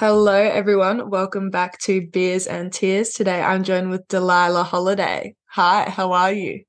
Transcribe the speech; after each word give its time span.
Hello, 0.00 0.32
everyone. 0.32 1.10
Welcome 1.10 1.50
back 1.50 1.80
to 1.80 2.06
Beers 2.06 2.46
and 2.46 2.72
Tears. 2.72 3.10
Today 3.10 3.42
I'm 3.42 3.64
joined 3.64 3.90
with 3.90 4.06
Delilah 4.06 4.62
Holliday. 4.62 5.34
Hi, 5.46 5.90
how 5.90 6.12
are 6.12 6.32
you? 6.32 6.62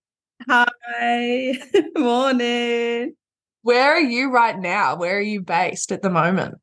Hi, 0.49 1.59
morning. 1.95 3.13
Where 3.61 3.93
are 3.93 4.01
you 4.01 4.31
right 4.31 4.57
now? 4.57 4.95
Where 4.95 5.15
are 5.15 5.21
you 5.21 5.41
based 5.41 5.91
at 5.91 6.01
the 6.01 6.09
moment? 6.09 6.55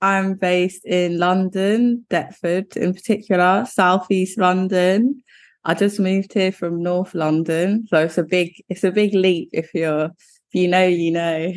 I'm 0.00 0.32
based 0.32 0.86
in 0.86 1.18
London, 1.18 2.06
Deptford 2.08 2.74
in 2.78 2.94
particular, 2.94 3.66
southeast 3.68 4.38
London. 4.38 5.22
I 5.66 5.74
just 5.74 6.00
moved 6.00 6.32
here 6.32 6.52
from 6.52 6.82
North 6.82 7.14
London, 7.14 7.86
so 7.86 7.98
it's 8.04 8.16
a 8.16 8.24
big 8.24 8.54
it's 8.70 8.82
a 8.82 8.90
big 8.90 9.12
leap 9.12 9.50
if 9.52 9.74
you're 9.74 10.06
if 10.06 10.54
you 10.54 10.68
know 10.68 10.86
you 10.86 11.10
know. 11.10 11.52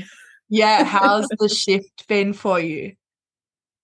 Yeah, 0.50 0.84
how's 0.84 1.30
the 1.40 1.48
shift 1.48 2.06
been 2.10 2.34
for 2.34 2.60
you? 2.60 2.96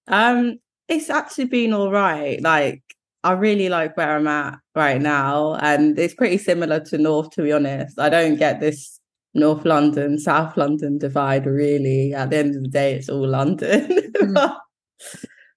Um, 0.08 0.60
it's 0.88 1.10
actually 1.10 1.46
been 1.46 1.74
all 1.74 1.92
right. 1.92 2.42
Like 2.42 2.82
I 3.24 3.34
really 3.34 3.70
like 3.70 3.98
where 3.98 4.16
I'm 4.16 4.28
at 4.28 4.60
right 4.76 5.02
now, 5.02 5.56
and 5.56 5.98
it's 6.00 6.14
pretty 6.14 6.38
similar 6.38 6.80
to 6.82 6.98
North. 6.98 7.32
To 7.32 7.44
be 7.44 7.52
honest, 7.52 8.00
I 8.00 8.10
don't 8.10 8.36
get 8.38 8.60
this 8.60 9.00
North 9.34 9.66
London, 9.66 10.20
South 10.20 10.56
London 10.58 10.98
divide 10.98 11.46
really. 11.46 12.14
At 12.14 12.30
the 12.30 12.38
end 12.38 12.56
of 12.56 12.64
the 12.64 12.70
day, 12.70 12.96
it's 12.96 13.10
all 13.10 13.28
London. 13.28 14.12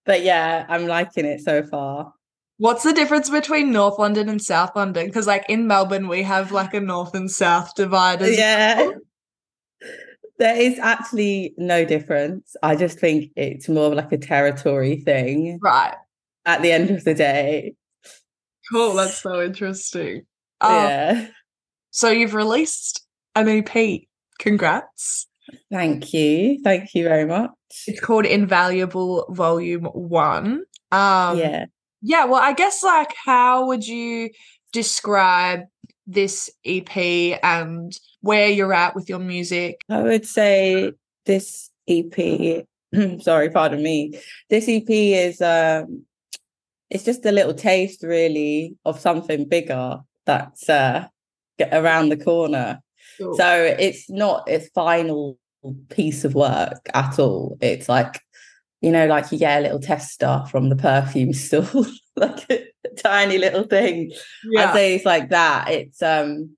but 0.05 0.23
yeah, 0.23 0.67
I'm 0.69 0.87
liking 0.87 1.25
it 1.25 1.41
so 1.41 1.63
far. 1.63 2.13
What's 2.59 2.83
the 2.83 2.93
difference 2.93 3.31
between 3.31 3.73
North 3.73 3.99
London 3.99 4.29
and 4.29 4.43
South 4.43 4.77
London? 4.77 5.07
Because, 5.07 5.27
like 5.27 5.47
in 5.49 5.67
Melbourne, 5.67 6.09
we 6.09 6.23
have 6.25 6.53
like 6.53 6.75
a 6.75 6.81
North 6.81 7.15
and 7.15 7.31
South 7.31 7.75
divide. 7.75 8.21
as 8.21 8.37
Yeah. 8.37 8.77
well. 8.83 8.95
There 10.41 10.57
is 10.57 10.79
actually 10.79 11.55
no 11.59 11.85
difference. 11.85 12.57
I 12.63 12.75
just 12.75 12.99
think 12.99 13.31
it's 13.37 13.69
more 13.69 13.87
of 13.89 13.93
like 13.93 14.11
a 14.11 14.19
territory 14.19 14.97
thing 14.97 15.59
Right. 15.63 15.95
at 16.47 16.63
the 16.63 16.73
end 16.73 16.91
of 16.91 17.05
the 17.05 17.15
day. 17.15 17.75
Cool. 18.73 18.95
That's 18.95 19.21
so 19.23 19.43
interesting. 19.43 20.23
Um, 20.63 20.73
yeah. 20.73 21.27
So 21.91 22.09
you've 22.11 22.35
released 22.35 23.05
an 23.37 23.49
EP. 23.49 24.03
Congrats. 24.39 25.29
Thank 25.71 26.15
you. 26.15 26.59
Thank 26.65 26.95
you 26.95 27.05
very 27.05 27.27
much. 27.27 27.51
It's 27.87 28.01
called 28.01 28.25
Invaluable 28.25 29.27
Volume 29.31 29.85
One. 29.85 30.63
Um, 30.91 31.39
yeah. 31.39 31.67
Yeah, 32.03 32.25
well, 32.25 32.41
I 32.43 32.55
guess 32.55 32.83
like 32.83 33.13
how 33.27 33.67
would 33.67 33.87
you 33.87 34.31
describe 34.73 35.61
this 36.11 36.51
EP 36.65 37.39
and 37.43 37.93
where 38.21 38.49
you're 38.49 38.75
at 38.75 38.95
with 38.95 39.09
your 39.09 39.19
music? 39.19 39.81
I 39.89 40.03
would 40.03 40.27
say 40.27 40.93
this 41.27 41.71
EP, 41.89 42.67
sorry, 43.21 43.51
pardon 43.51 43.83
me. 43.83 44.19
This 44.49 44.69
EP 44.69 44.89
is 44.89 45.41
um 45.41 46.05
it's 46.89 47.05
just 47.05 47.25
a 47.25 47.33
little 47.33 47.55
taste 47.55 48.03
really 48.03 48.77
of 48.85 48.99
something 48.99 49.49
bigger 49.49 50.01
that's 50.27 50.69
uh 50.69 51.07
around 51.73 52.09
the 52.09 52.17
corner. 52.17 52.81
So 53.19 53.77
it's 53.79 54.09
not 54.09 54.49
its 54.49 54.69
final 54.75 55.39
piece 55.91 56.25
of 56.25 56.35
work 56.35 56.81
at 56.95 57.19
all. 57.19 57.59
It's 57.61 57.87
like, 57.89 58.21
you 58.81 58.91
know, 58.91 59.07
like 59.07 59.31
you 59.31 59.39
get 59.39 59.59
a 59.59 59.63
little 59.63 59.81
tester 59.81 60.43
from 60.51 60.71
the 60.71 60.77
perfume 60.77 61.33
store, 61.35 61.85
like 62.17 62.51
a 62.51 62.70
tiny 63.03 63.39
little 63.39 63.65
thing. 63.65 64.13
I'd 64.57 64.75
say 64.75 64.95
it's 64.95 65.05
like 65.05 65.31
that. 65.31 65.71
It's 65.71 66.03
um 66.03 66.57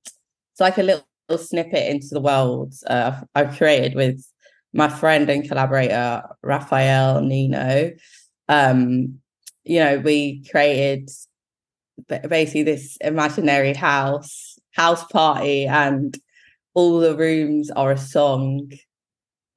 it's 0.52 0.60
like 0.60 0.78
a 0.78 0.82
little, 0.82 1.06
little 1.28 1.44
snippet 1.44 1.90
into 1.90 2.08
the 2.10 2.20
world 2.20 2.74
uh, 2.86 3.20
I've 3.34 3.56
created 3.56 3.94
with 3.94 4.24
my 4.74 4.88
friend 4.88 5.28
and 5.30 5.46
collaborator 5.46 6.22
Raphael 6.42 7.20
Nino. 7.22 7.92
Um, 8.48 9.18
you 9.64 9.78
know, 9.78 9.98
we 9.98 10.44
created 10.50 11.10
ba- 12.08 12.26
basically 12.28 12.64
this 12.64 12.96
imaginary 13.00 13.74
house 13.74 14.58
house 14.72 15.04
party 15.06 15.66
and 15.66 16.18
all 16.74 16.98
the 17.00 17.16
rooms 17.16 17.70
are 17.70 17.92
a 17.92 17.98
song 17.98 18.70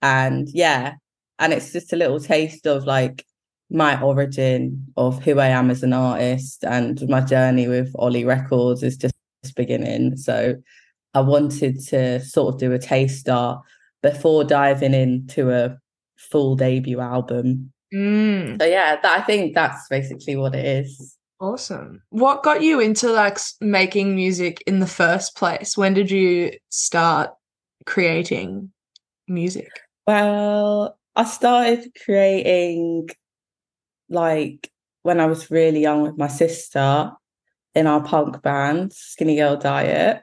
and 0.02 0.50
yeah 0.50 0.96
and 1.40 1.54
it's 1.54 1.72
just 1.72 1.94
a 1.94 1.96
little 1.96 2.20
taste 2.20 2.68
of 2.68 2.84
like 2.84 3.26
my 3.70 4.00
origin 4.02 4.86
of 4.96 5.24
who 5.24 5.40
I 5.40 5.48
am 5.48 5.70
as 5.72 5.84
an 5.84 5.94
artist 5.94 6.64
and 6.64 7.02
my 7.10 7.22
journey 7.22 7.68
with 7.68 7.92
Ollie 7.98 8.26
Records 8.26 8.84
is 8.84 8.98
just 8.98 9.16
beginning. 9.56 10.18
So 10.18 10.56
I 11.14 11.22
wanted 11.22 11.80
to 11.88 12.20
sort 12.20 12.54
of 12.54 12.60
do 12.60 12.72
a 12.74 12.80
taster 12.80 13.56
before 14.04 14.44
diving 14.44 14.94
into 14.94 15.52
a 15.52 15.78
full 16.18 16.56
debut 16.56 17.00
album. 17.00 17.72
Mm, 17.94 18.60
So 18.62 18.68
yeah, 18.68 19.00
that, 19.02 19.20
I 19.20 19.22
think 19.24 19.56
that's 19.56 19.88
basically 19.90 20.36
what 20.36 20.54
it 20.56 20.66
is. 20.66 21.18
awesome. 21.40 22.02
What 22.10 22.44
got 22.44 22.62
you 22.62 22.80
into 22.80 23.12
like 23.12 23.38
making 23.62 24.16
music 24.16 24.64
in 24.68 24.80
the 24.80 24.88
first 24.88 25.36
place? 25.36 25.78
When 25.78 25.94
did 25.94 26.12
you 26.12 26.52
start 26.70 27.32
creating 27.86 28.72
music? 29.28 29.70
Well, 30.08 30.98
I 31.16 31.24
started 31.26 31.92
creating 32.04 33.10
like 34.10 34.72
when 35.04 35.20
I 35.20 35.26
was 35.26 35.52
really 35.52 35.82
young 35.82 36.02
with 36.02 36.18
my 36.18 36.28
sister 36.28 37.12
in 37.74 37.88
our 37.88 38.04
punk 38.04 38.42
band, 38.42 38.94
Skinny 38.94 39.36
Girl 39.36 39.58
Diet. 39.58 40.22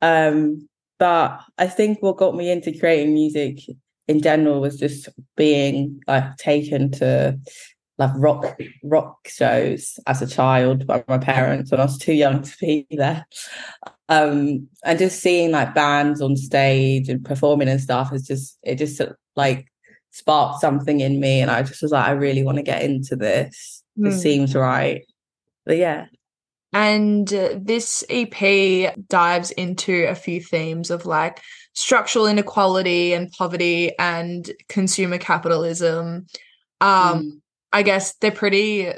Um, 0.00 0.68
but 0.98 1.40
I 1.58 1.66
think 1.66 2.02
what 2.02 2.18
got 2.18 2.36
me 2.36 2.50
into 2.50 2.78
creating 2.78 3.14
music 3.14 3.60
in 4.08 4.20
general 4.20 4.60
was 4.60 4.78
just 4.78 5.08
being 5.36 6.00
like 6.06 6.36
taken 6.36 6.90
to 6.92 7.38
like 7.98 8.10
rock 8.16 8.58
rock 8.82 9.16
shows 9.26 9.98
as 10.06 10.22
a 10.22 10.26
child 10.26 10.86
by 10.86 11.04
my 11.08 11.18
parents 11.18 11.70
when 11.70 11.80
I 11.80 11.84
was 11.84 11.98
too 11.98 12.12
young 12.12 12.42
to 12.42 12.56
be 12.60 12.86
there. 12.90 13.26
Um, 14.08 14.68
and 14.84 14.98
just 14.98 15.20
seeing 15.20 15.52
like 15.52 15.74
bands 15.74 16.20
on 16.20 16.36
stage 16.36 17.08
and 17.08 17.24
performing 17.24 17.68
and 17.68 17.80
stuff 17.80 18.12
is 18.12 18.26
just 18.26 18.58
it 18.62 18.76
just 18.76 19.00
like 19.36 19.71
sparked 20.12 20.60
something 20.60 21.00
in 21.00 21.18
me 21.20 21.40
and 21.40 21.50
I 21.50 21.62
just 21.62 21.82
was 21.82 21.90
like 21.90 22.06
I 22.06 22.12
really 22.12 22.44
want 22.44 22.56
to 22.58 22.62
get 22.62 22.82
into 22.82 23.16
this. 23.16 23.82
Hmm. 23.96 24.06
It 24.06 24.12
seems 24.12 24.54
right. 24.54 25.04
But 25.66 25.76
yeah. 25.78 26.06
And 26.72 27.32
uh, 27.34 27.50
this 27.60 28.02
EP 28.08 28.94
dives 29.08 29.50
into 29.50 30.06
a 30.08 30.14
few 30.14 30.40
themes 30.40 30.90
of 30.90 31.04
like 31.04 31.40
structural 31.74 32.26
inequality 32.26 33.12
and 33.12 33.30
poverty 33.32 33.92
and 33.98 34.50
consumer 34.68 35.18
capitalism. 35.18 36.26
Um, 36.80 37.22
Mm. 37.22 37.30
I 37.74 37.82
guess 37.82 38.14
they're 38.16 38.30
pretty 38.30 38.88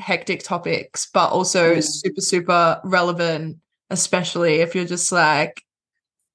hectic 0.00 0.42
topics, 0.42 1.08
but 1.12 1.30
also 1.30 1.74
Yeah. 1.74 1.80
super, 1.82 2.20
super 2.20 2.80
relevant, 2.84 3.58
especially 3.90 4.56
if 4.56 4.74
you're 4.74 4.84
just 4.86 5.12
like 5.12 5.62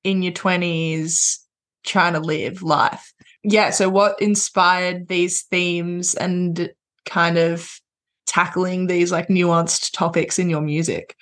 in 0.06 0.22
your 0.22 0.32
20s 0.34 1.40
trying 1.86 2.14
to 2.14 2.20
live 2.22 2.62
life. 2.62 3.14
Yeah. 3.44 3.70
So, 3.70 3.90
what 3.90 4.22
inspired 4.22 5.08
these 5.08 5.44
themes 5.44 6.16
and 6.16 6.72
kind 7.06 7.38
of 7.38 7.80
tackling 8.28 8.88
these 8.88 9.12
like 9.12 9.28
nuanced 9.28 9.92
topics 9.94 10.38
in 10.40 10.50
your 10.50 10.62
music? 10.62 11.16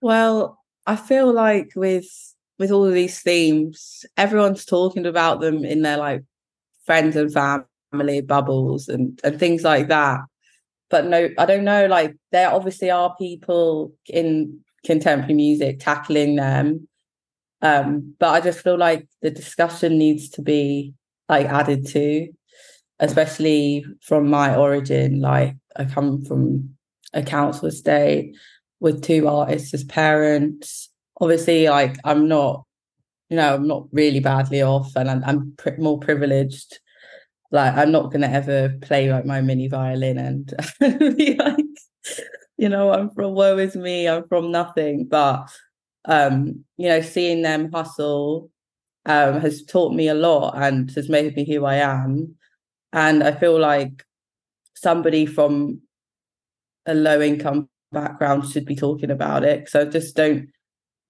Well, 0.00 0.58
I 0.86 0.96
feel 0.96 1.32
like 1.32 1.72
with 1.74 2.06
with 2.58 2.70
all 2.70 2.84
of 2.86 2.94
these 2.94 3.20
themes, 3.20 4.04
everyone's 4.16 4.64
talking 4.64 5.06
about 5.06 5.40
them 5.40 5.64
in 5.64 5.82
their 5.82 5.98
like 5.98 6.22
friends 6.84 7.16
and 7.16 7.32
family 7.32 8.20
bubbles 8.20 8.88
and 8.88 9.20
and 9.24 9.38
things 9.38 9.64
like 9.64 9.88
that. 9.88 10.20
But 10.88 11.06
no, 11.06 11.28
I 11.38 11.46
don't 11.46 11.64
know. 11.64 11.86
Like 11.86 12.14
there 12.32 12.50
obviously 12.50 12.90
are 12.90 13.16
people 13.16 13.92
in 14.06 14.60
contemporary 14.84 15.34
music 15.34 15.80
tackling 15.80 16.36
them, 16.36 16.86
um, 17.62 18.14
but 18.20 18.28
I 18.28 18.40
just 18.40 18.60
feel 18.60 18.78
like 18.78 19.08
the 19.22 19.30
discussion 19.30 19.98
needs 19.98 20.28
to 20.30 20.42
be 20.42 20.94
like 21.28 21.46
added 21.46 21.86
to, 21.88 22.28
especially 23.00 23.84
from 24.02 24.28
my 24.28 24.56
origin. 24.56 25.20
Like 25.20 25.56
I 25.76 25.84
come 25.84 26.24
from 26.24 26.76
a 27.12 27.22
council 27.22 27.68
estate 27.68 28.36
with 28.80 29.02
two 29.02 29.28
artists 29.28 29.74
as 29.74 29.84
parents. 29.84 30.90
Obviously, 31.20 31.68
like 31.68 31.96
I'm 32.04 32.28
not, 32.28 32.64
you 33.30 33.36
know, 33.36 33.54
I'm 33.54 33.66
not 33.66 33.86
really 33.92 34.20
badly 34.20 34.62
off, 34.62 34.94
and 34.96 35.10
I'm, 35.10 35.24
I'm 35.24 35.52
pri- 35.56 35.76
more 35.78 35.98
privileged. 35.98 36.78
Like 37.50 37.74
I'm 37.74 37.92
not 37.92 38.12
gonna 38.12 38.28
ever 38.28 38.76
play 38.82 39.10
like 39.10 39.24
my 39.24 39.40
mini 39.40 39.68
violin 39.68 40.18
and 40.18 40.52
be 41.16 41.36
like, 41.36 41.64
you 42.56 42.68
know, 42.68 42.90
I'm 42.92 43.10
from 43.10 43.34
woe 43.34 43.58
is 43.58 43.76
me, 43.76 44.08
I'm 44.08 44.26
from 44.28 44.50
nothing. 44.50 45.06
But 45.06 45.48
um, 46.06 46.64
you 46.76 46.88
know, 46.88 47.00
seeing 47.00 47.42
them 47.42 47.70
hustle 47.72 48.50
um 49.06 49.40
has 49.40 49.64
taught 49.64 49.94
me 49.94 50.08
a 50.08 50.14
lot 50.14 50.54
and 50.56 50.90
has 50.92 51.08
made 51.08 51.36
me 51.36 51.46
who 51.46 51.64
I 51.64 51.76
am. 51.76 52.34
And 52.92 53.22
I 53.22 53.32
feel 53.32 53.58
like 53.58 54.04
somebody 54.74 55.26
from 55.26 55.80
a 56.86 56.94
low 56.94 57.20
income 57.20 57.68
background 57.92 58.48
should 58.48 58.66
be 58.66 58.76
talking 58.76 59.10
about 59.10 59.44
it. 59.44 59.68
So 59.68 59.82
I 59.82 59.84
just 59.84 60.16
don't 60.16 60.48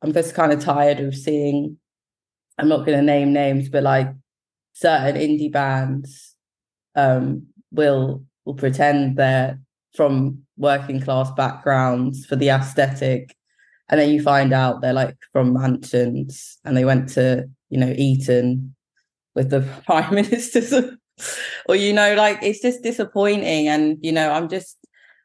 I'm 0.03 0.13
just 0.13 0.35
kind 0.35 0.53
of 0.53 0.61
tired 0.61 1.01
of 1.01 1.15
seeing 1.15 1.79
I'm 2.59 2.69
not 2.69 2.87
gonna 2.87 3.03
name 3.03 3.33
names, 3.33 3.69
but 3.69 3.83
like 3.83 4.09
certain 4.75 5.17
indie 5.17 5.53
bands 5.53 6.35
um 6.95 7.47
will 7.73 8.25
will 8.45 8.55
pretend 8.55 9.17
they're 9.17 9.59
from 9.95 10.43
working 10.59 11.01
class 11.01 11.31
backgrounds 11.33 12.27
for 12.27 12.37
the 12.37 12.51
aesthetic 12.51 13.35
and 13.89 14.01
then 14.01 14.11
you 14.11 14.23
find 14.23 14.53
out 14.53 14.81
they're 14.81 14.93
like 14.93 15.17
from 15.33 15.53
mansions 15.55 16.59
and 16.65 16.77
they 16.77 16.85
went 16.85 17.09
to 17.09 17.49
you 17.71 17.79
know 17.79 17.93
eton 17.97 18.75
with 19.35 19.51
the 19.51 19.61
prime 19.87 20.15
ministers. 20.15 20.73
Or 21.69 21.75
you 21.77 21.93
know 21.93 22.15
like 22.15 22.43
it's 22.43 22.61
just 22.61 22.83
disappointing. 22.83 23.69
And 23.69 23.99
you 24.03 24.13
know 24.13 24.31
i'm 24.31 24.49
just 24.49 24.77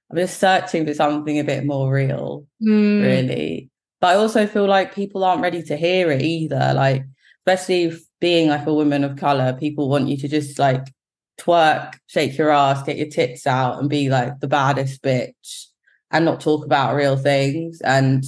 i'm 0.09 0.17
just 0.17 0.39
searching 0.39 0.85
for 0.85 0.93
something 0.93 1.37
a 1.39 1.43
bit 1.43 1.65
more 1.65 1.91
real 1.93 2.45
Mm. 2.61 3.01
really. 3.01 3.69
But 3.99 4.07
i 4.11 4.15
also 4.15 4.47
feel 4.47 4.67
like 4.67 4.95
people 4.95 5.23
aren't 5.23 5.41
ready 5.41 5.61
to 5.63 5.75
hear 5.75 6.09
it 6.11 6.21
either. 6.21 6.73
Like 6.73 7.03
especially 7.45 7.97
being 8.21 8.49
like 8.49 8.65
a 8.67 8.73
woman 8.73 9.03
of 9.03 9.17
color 9.17 9.51
people 9.59 9.89
want 9.89 10.07
you 10.07 10.15
to 10.17 10.27
just 10.27 10.57
like 10.59 10.85
twerk 11.39 11.95
shake 12.07 12.37
your 12.37 12.51
ass 12.51 12.83
get 12.83 12.97
your 12.97 13.09
tits 13.09 13.47
out 13.47 13.79
and 13.79 13.89
be 13.89 14.09
like 14.09 14.39
the 14.39 14.47
baddest 14.47 15.01
bitch 15.01 15.65
and 16.11 16.23
not 16.25 16.39
talk 16.39 16.63
about 16.65 16.95
real 16.95 17.17
things. 17.17 17.81
And 17.81 18.23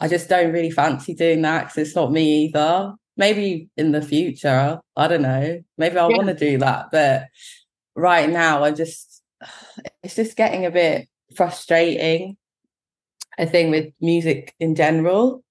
i 0.00 0.08
just 0.08 0.28
don't 0.28 0.52
really 0.52 0.70
fancy 0.70 1.14
doing 1.14 1.42
that 1.42 1.64
because 1.64 1.78
it's 1.78 1.96
not 1.96 2.12
me 2.12 2.44
either 2.46 2.94
maybe 3.16 3.68
in 3.76 3.92
the 3.92 4.02
future 4.02 4.80
i 4.96 5.08
don't 5.08 5.22
know. 5.22 5.60
Maybe 5.78 5.98
i 5.98 6.08
Yeah. 6.08 6.16
want 6.16 6.28
to 6.28 6.34
do 6.34 6.58
that 6.58 6.86
but 6.90 7.26
right 7.94 8.28
now 8.28 8.62
i 8.64 8.70
just 8.70 9.22
it's 10.02 10.14
just 10.16 10.36
getting 10.36 10.64
a 10.66 10.70
bit 10.70 11.08
frustrating 11.36 12.36
i 13.38 13.44
think 13.44 13.70
with 13.70 13.92
music 14.00 14.54
in 14.60 14.74
general. 14.74 15.42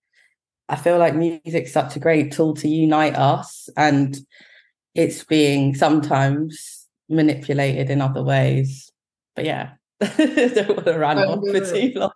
I 0.70 0.78
feel 0.78 0.98
like 0.98 1.16
music's 1.16 1.74
such 1.74 1.98
a 1.98 2.00
great 2.00 2.32
tool 2.32 2.54
to 2.56 2.68
unite 2.70 3.16
us 3.16 3.68
and 3.76 4.16
it's 4.96 5.22
being 5.26 5.76
sometimes 5.76 6.88
manipulated 7.10 7.90
in 7.90 8.00
other 8.02 8.24
ways. 8.24 8.90
But 9.36 9.44
yeah 9.46 9.72
don't 10.00 10.70
want 10.70 10.86
to 10.86 10.98
run 10.98 11.18
on 11.18 11.42
for 11.42 11.60
too 11.60 11.92
long 11.96 12.12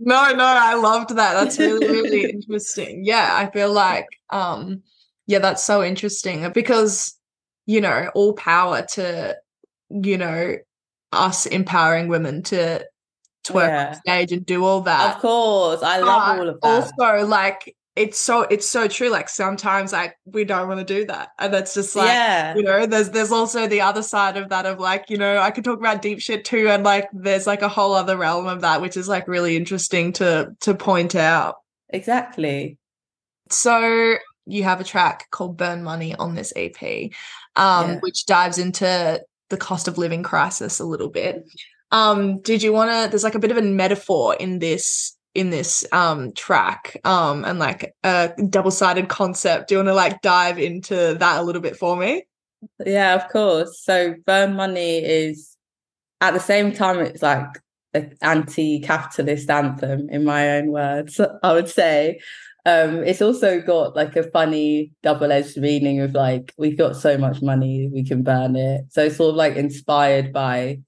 No, 0.00 0.32
no, 0.32 0.44
I 0.44 0.74
loved 0.74 1.10
that. 1.16 1.34
That's 1.34 1.58
really, 1.58 1.86
really 1.86 2.30
interesting. 2.30 3.04
Yeah, 3.04 3.30
I 3.36 3.50
feel 3.50 3.72
like 3.72 4.06
um 4.30 4.82
yeah, 5.26 5.38
that's 5.38 5.62
so 5.64 5.82
interesting 5.84 6.50
because 6.52 7.16
you 7.66 7.80
know, 7.80 8.10
all 8.14 8.32
power 8.34 8.82
to 8.94 9.36
you 9.90 10.18
know, 10.18 10.56
us 11.12 11.46
empowering 11.46 12.08
women 12.08 12.42
to 12.44 12.84
twerk 13.46 13.68
Yeah. 13.68 13.88
on 13.90 13.94
stage 13.96 14.32
and 14.32 14.46
do 14.46 14.64
all 14.64 14.82
that. 14.82 15.16
of 15.16 15.22
course 15.22 15.82
i 15.82 15.98
love 15.98 16.22
But 16.26 16.38
all 16.40 16.48
of 16.48 16.60
that 16.60 16.68
Also, 17.08 17.26
like 17.26 17.76
it's 17.96 18.18
so 18.18 18.42
it's 18.42 18.66
so 18.68 18.86
true. 18.88 19.08
Like 19.08 19.28
sometimes 19.28 19.92
like 19.92 20.16
we 20.24 20.44
don't 20.44 20.68
want 20.68 20.78
to 20.86 20.94
do 20.94 21.04
that. 21.06 21.30
And 21.38 21.52
that's 21.52 21.74
just 21.74 21.96
like 21.96 22.06
yeah 22.06 22.54
you 22.54 22.62
know 22.62 22.86
there's 22.86 23.10
there's 23.10 23.32
also 23.32 23.66
the 23.66 23.80
other 23.80 24.02
side 24.02 24.36
of 24.36 24.48
that 24.50 24.64
of 24.66 24.78
like 24.78 25.06
you 25.08 25.16
know 25.16 25.38
i 25.38 25.50
could 25.50 25.64
talk 25.64 25.78
about 25.78 26.02
deep 26.02 26.20
shit 26.20 26.44
too 26.44 26.68
and 26.68 26.82
like 26.84 27.08
there's 27.12 27.46
like 27.46 27.62
a 27.62 27.68
whole 27.68 27.92
other 27.94 28.16
realm 28.16 28.46
of 28.46 28.60
that 28.62 28.80
which 28.80 28.96
is 28.96 29.08
like 29.08 29.28
really 29.28 29.56
interesting 29.56 30.12
to 30.12 30.50
to 30.60 30.74
point 30.74 31.14
out 31.14 31.56
exactly 31.90 32.76
so 33.50 34.16
you 34.46 34.62
have 34.64 34.80
a 34.80 34.84
track 34.84 35.30
called 35.30 35.56
burn 35.56 35.82
money 35.82 36.14
on 36.16 36.34
this 36.34 36.52
ep 36.56 36.82
um 37.56 37.90
Yeah. 37.90 37.98
which 38.00 38.26
dives 38.26 38.58
into 38.58 39.20
the 39.48 39.56
cost 39.56 39.88
of 39.88 39.98
living 39.98 40.22
crisis 40.22 40.80
a 40.80 40.84
little 40.84 41.10
bit 41.10 41.44
um 41.92 42.40
did 42.40 42.62
you 42.62 42.72
want 42.72 42.90
to 42.90 43.10
there's 43.10 43.24
like 43.24 43.34
a 43.34 43.40
bit 43.40 43.50
of 43.50 43.56
a 43.58 43.62
metaphor 43.62 44.34
in 44.38 44.58
this 44.58 45.16
in 45.34 45.50
this 45.50 45.84
um 45.92 46.32
track 46.32 47.00
um 47.04 47.44
and 47.44 47.58
like 47.58 47.94
a 48.04 48.30
double-sided 48.48 49.08
concept 49.08 49.68
do 49.68 49.74
you 49.74 49.78
want 49.78 49.88
to 49.88 49.94
like 49.94 50.20
dive 50.22 50.58
into 50.58 51.14
that 51.18 51.40
a 51.40 51.42
little 51.42 51.62
bit 51.62 51.76
for 51.76 51.96
me 51.96 52.24
Yeah, 52.84 53.14
of 53.14 53.28
course. 53.30 53.80
So 53.82 54.14
burn 54.26 54.54
money 54.54 54.98
is 54.98 55.56
at 56.20 56.34
the 56.34 56.40
same 56.40 56.72
time 56.72 56.98
it's 57.00 57.22
like 57.22 57.46
an 57.94 58.16
anti-capitalist 58.22 59.50
anthem 59.50 60.08
in 60.10 60.24
my 60.24 60.50
own 60.50 60.70
words, 60.70 61.20
I 61.42 61.52
would 61.52 61.68
say. 61.68 62.20
Um, 62.66 63.02
it's 63.02 63.22
also 63.22 63.60
got 63.60 63.96
like 63.96 64.16
a 64.16 64.30
funny 64.30 64.92
double-edged 65.02 65.56
meaning 65.56 66.00
of 66.00 66.12
like 66.12 66.52
we've 66.58 66.76
got 66.76 66.94
so 66.94 67.16
much 67.16 67.40
money 67.40 67.88
we 67.92 68.04
can 68.04 68.22
burn 68.22 68.54
it. 68.56 68.84
So 68.90 69.04
it's 69.04 69.16
sort 69.16 69.30
of 69.30 69.36
like 69.36 69.56
inspired 69.56 70.32
by 70.32 70.80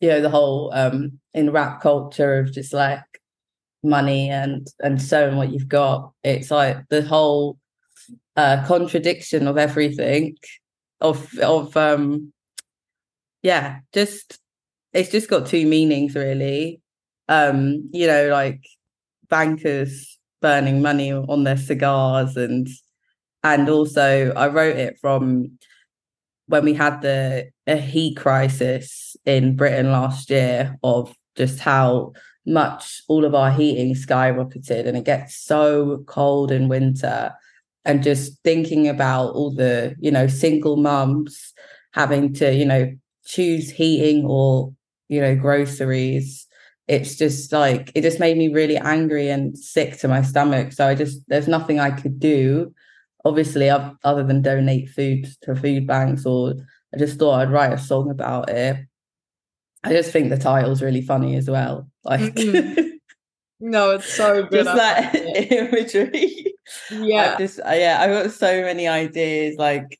you 0.00 0.08
know 0.08 0.20
the 0.20 0.30
whole 0.30 0.72
um 0.74 1.18
in 1.34 1.50
rap 1.50 1.80
culture 1.80 2.38
of 2.38 2.52
just 2.52 2.72
like 2.72 3.02
money 3.82 4.30
and 4.30 4.66
and 4.80 5.00
showing 5.00 5.36
what 5.36 5.52
you've 5.52 5.68
got. 5.68 6.12
It's 6.24 6.50
like 6.50 6.88
the 6.88 7.02
whole 7.02 7.58
uh 8.36 8.64
contradiction 8.66 9.46
of 9.48 9.58
everything 9.58 10.36
of 11.00 11.36
of 11.38 11.76
um 11.76 12.32
yeah 13.42 13.78
just 13.92 14.38
it's 14.92 15.10
just 15.10 15.28
got 15.28 15.46
two 15.46 15.66
meanings 15.66 16.14
really 16.14 16.80
um 17.28 17.88
you 17.92 18.06
know 18.06 18.28
like 18.28 18.64
bankers 19.28 20.18
burning 20.40 20.80
money 20.80 21.12
on 21.12 21.44
their 21.44 21.56
cigars 21.56 22.36
and 22.36 22.68
and 23.44 23.68
also 23.68 24.32
i 24.34 24.48
wrote 24.48 24.76
it 24.76 24.96
from 25.00 25.50
when 26.46 26.64
we 26.64 26.74
had 26.74 27.00
the 27.02 27.48
a 27.66 27.76
heat 27.76 28.16
crisis 28.16 29.16
in 29.24 29.56
britain 29.56 29.92
last 29.92 30.30
year 30.30 30.76
of 30.82 31.14
just 31.36 31.58
how 31.60 32.12
much 32.48 33.02
all 33.08 33.24
of 33.24 33.34
our 33.34 33.50
heating 33.50 33.94
skyrocketed 33.94 34.86
and 34.86 34.96
it 34.96 35.04
gets 35.04 35.36
so 35.36 36.04
cold 36.06 36.50
in 36.50 36.68
winter. 36.68 37.32
And 37.84 38.02
just 38.02 38.42
thinking 38.44 38.86
about 38.88 39.34
all 39.34 39.54
the 39.54 39.94
you 39.98 40.10
know 40.10 40.26
single 40.26 40.76
mums 40.76 41.54
having 41.92 42.34
to 42.34 42.52
you 42.52 42.66
know 42.66 42.92
choose 43.24 43.70
heating 43.70 44.24
or 44.26 44.72
you 45.08 45.20
know 45.20 45.34
groceries 45.36 46.46
it's 46.86 47.16
just 47.16 47.52
like 47.52 47.92
it 47.94 48.02
just 48.02 48.18
made 48.18 48.36
me 48.36 48.48
really 48.48 48.76
angry 48.76 49.28
and 49.28 49.56
sick 49.58 49.98
to 49.98 50.08
my 50.08 50.22
stomach. 50.22 50.72
So 50.72 50.86
i 50.86 50.94
just 50.94 51.20
there's 51.28 51.48
nothing 51.48 51.80
i 51.80 51.90
could 51.90 52.18
do 52.18 52.74
obviously 53.24 53.68
other 53.70 54.24
than 54.24 54.42
donate 54.42 54.88
food 54.90 55.26
to 55.42 55.54
food 55.54 55.86
banks 55.86 56.24
or 56.24 56.54
i 56.94 56.98
just 56.98 57.18
thought 57.18 57.40
i'd 57.40 57.50
write 57.50 57.72
a 57.72 57.78
song 57.78 58.10
about 58.10 58.48
it 58.48 58.86
i 59.88 59.92
just 59.92 60.12
think 60.12 60.30
the 60.30 60.36
title's 60.38 60.82
really 60.82 61.02
funny 61.02 61.36
as 61.36 61.48
well 61.48 61.88
like 62.04 62.34
Mhm. 62.34 62.92
No, 63.60 63.90
it's 63.90 64.12
so 64.12 64.42
good. 64.50 64.64
just 64.64 64.76
that 64.76 65.14
it. 65.14 65.50
imagery 65.72 66.54
yeah. 66.90 67.34
I 67.34 67.38
just 67.38 67.58
uh, 67.60 67.72
yeah, 67.72 67.98
I've 68.00 68.10
got 68.24 68.30
so 68.32 68.62
many 68.62 68.86
ideas 68.86 69.56
like 69.58 69.98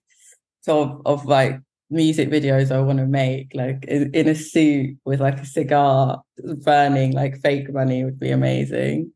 sort 0.60 0.90
of, 0.90 1.00
of 1.06 1.24
like 1.26 1.58
music 1.90 2.28
videos 2.30 2.70
I 2.70 2.80
want 2.80 2.98
to 2.98 3.06
make, 3.06 3.52
like 3.54 3.84
in, 3.88 4.14
in 4.14 4.28
a 4.28 4.34
suit 4.34 4.98
with 5.04 5.20
like 5.20 5.38
a 5.40 5.46
cigar 5.46 6.22
burning 6.64 7.12
like 7.12 7.40
fake 7.40 7.72
money 7.72 8.04
would 8.04 8.20
be 8.20 8.30
amazing. 8.30 9.12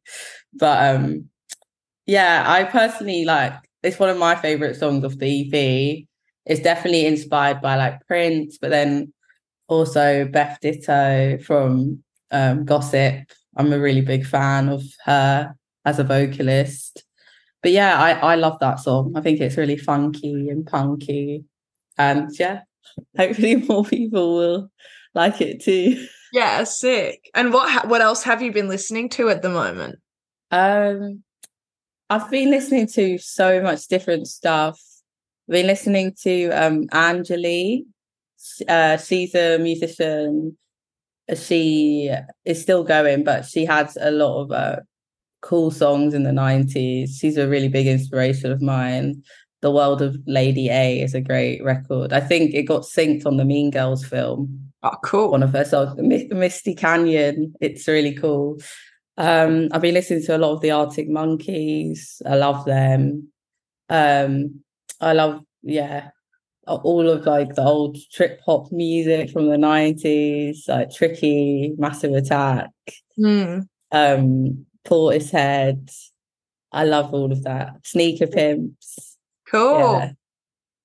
But 0.54 0.96
um 0.96 1.28
yeah, 2.06 2.44
I 2.46 2.64
personally 2.64 3.24
like 3.24 3.52
it's 3.84 3.98
one 3.98 4.08
of 4.10 4.18
my 4.18 4.34
favorite 4.34 4.76
songs 4.76 5.04
of 5.04 5.18
the 5.18 5.26
EP. 5.28 6.06
It's 6.46 6.60
definitely 6.60 7.06
inspired 7.06 7.60
by 7.60 7.76
like 7.76 8.04
Prince, 8.08 8.58
but 8.60 8.70
then 8.70 9.12
also 9.72 10.26
Beth 10.26 10.58
Ditto 10.60 11.38
from 11.38 12.02
um, 12.30 12.64
Gossip. 12.64 13.30
I'm 13.56 13.72
a 13.72 13.80
really 13.80 14.00
big 14.00 14.26
fan 14.26 14.68
of 14.68 14.82
her 15.04 15.54
as 15.84 15.98
a 15.98 16.04
vocalist. 16.04 17.04
But 17.62 17.72
yeah, 17.72 18.00
I, 18.00 18.32
I 18.32 18.34
love 18.34 18.58
that 18.60 18.80
song. 18.80 19.12
I 19.16 19.20
think 19.20 19.40
it's 19.40 19.56
really 19.56 19.76
funky 19.76 20.48
and 20.48 20.66
punky. 20.66 21.44
And 21.96 22.30
yeah, 22.38 22.62
hopefully 23.16 23.56
more 23.56 23.84
people 23.84 24.36
will 24.36 24.70
like 25.14 25.40
it 25.40 25.62
too. 25.62 26.06
Yeah, 26.32 26.64
sick. 26.64 27.30
And 27.34 27.52
what 27.52 27.70
ha- 27.70 27.86
what 27.86 28.00
else 28.00 28.22
have 28.22 28.42
you 28.42 28.52
been 28.52 28.68
listening 28.68 29.08
to 29.10 29.28
at 29.28 29.42
the 29.42 29.50
moment? 29.50 29.98
Um, 30.50 31.22
I've 32.08 32.30
been 32.30 32.50
listening 32.50 32.86
to 32.88 33.18
so 33.18 33.62
much 33.62 33.86
different 33.86 34.26
stuff. 34.26 34.80
I've 35.48 35.52
been 35.52 35.66
listening 35.66 36.14
to 36.22 36.50
um 36.50 36.86
Anjali. 36.88 37.84
Uh, 38.68 38.96
she's 38.96 39.34
a 39.34 39.58
musician 39.58 40.56
she 41.36 42.10
is 42.44 42.60
still 42.60 42.84
going, 42.84 43.24
but 43.24 43.44
she 43.44 43.64
has 43.64 43.96
a 44.00 44.10
lot 44.10 44.42
of 44.42 44.52
uh, 44.52 44.76
cool 45.40 45.70
songs 45.70 46.14
in 46.14 46.24
the 46.24 46.30
90s. 46.30 47.10
She's 47.18 47.36
a 47.36 47.48
really 47.48 47.68
big 47.68 47.86
inspiration 47.86 48.50
of 48.50 48.60
mine. 48.60 49.22
The 49.60 49.70
World 49.70 50.02
of 50.02 50.16
Lady 50.26 50.68
A 50.70 51.00
is 51.00 51.14
a 51.14 51.20
great 51.20 51.62
record. 51.62 52.12
I 52.12 52.20
think 52.20 52.52
it 52.54 52.64
got 52.64 52.82
synced 52.82 53.26
on 53.26 53.36
the 53.36 53.44
Mean 53.44 53.70
Girls 53.70 54.04
film. 54.04 54.72
Oh, 54.82 54.96
cool. 55.04 55.30
One 55.30 55.44
of 55.44 55.52
her 55.52 55.64
songs, 55.64 55.94
Misty 56.00 56.74
Canyon. 56.74 57.54
It's 57.60 57.86
really 57.86 58.14
cool. 58.14 58.58
Um, 59.16 59.68
I've 59.70 59.82
been 59.82 59.94
listening 59.94 60.24
to 60.24 60.36
a 60.36 60.38
lot 60.38 60.54
of 60.54 60.60
the 60.62 60.72
Arctic 60.72 61.08
Monkeys. 61.08 62.20
I 62.26 62.34
love 62.34 62.64
them. 62.64 63.28
Um, 63.88 64.64
I 65.00 65.12
love, 65.12 65.42
yeah, 65.62 66.10
all 66.66 67.08
of 67.08 67.26
like 67.26 67.54
the 67.54 67.62
old 67.62 67.96
trip 68.12 68.40
hop 68.46 68.70
music 68.72 69.30
from 69.30 69.48
the 69.48 69.56
90s, 69.56 70.68
like 70.68 70.90
Tricky, 70.92 71.74
Massive 71.78 72.12
Attack, 72.12 72.70
Mm. 73.18 73.66
um, 73.90 74.66
Portishead. 74.84 75.92
I 76.72 76.84
love 76.84 77.12
all 77.12 77.30
of 77.32 77.42
that. 77.44 77.74
Sneaker 77.84 78.26
Pimps. 78.26 79.18
Cool. 79.50 79.78
Yeah. 79.98 80.12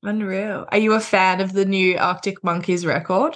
Unreal. 0.03 0.65
Are 0.72 0.77
you 0.77 0.93
a 0.93 1.00
fan 1.00 1.41
of 1.41 1.53
the 1.53 1.65
new 1.65 1.98
Arctic 1.98 2.43
Monkeys 2.43 2.86
record? 2.86 3.36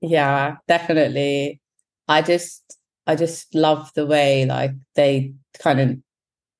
Yeah, 0.00 0.56
definitely. 0.68 1.60
I 2.08 2.22
just 2.22 2.76
I 3.06 3.16
just 3.16 3.54
love 3.54 3.90
the 3.94 4.06
way 4.06 4.44
like 4.44 4.72
they 4.94 5.32
kind 5.58 5.80
of 5.80 5.96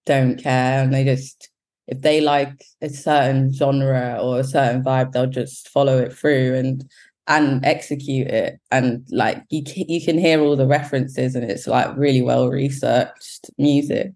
don't 0.06 0.36
care 0.42 0.82
and 0.82 0.92
they 0.92 1.04
just 1.04 1.49
if 1.90 2.00
they 2.00 2.20
like 2.20 2.64
a 2.80 2.88
certain 2.88 3.52
genre 3.52 4.18
or 4.22 4.38
a 4.38 4.44
certain 4.44 4.82
vibe, 4.82 5.12
they'll 5.12 5.26
just 5.26 5.68
follow 5.68 5.98
it 5.98 6.12
through 6.12 6.54
and 6.54 6.88
and 7.26 7.64
execute 7.64 8.28
it. 8.28 8.58
And 8.70 9.06
like 9.10 9.44
you 9.50 9.62
ca- 9.64 9.86
you 9.88 10.02
can 10.02 10.16
hear 10.16 10.40
all 10.40 10.56
the 10.56 10.66
references 10.66 11.34
and 11.34 11.48
it's 11.48 11.66
like 11.66 11.94
really 11.96 12.22
well 12.22 12.48
researched 12.48 13.50
music. 13.58 14.12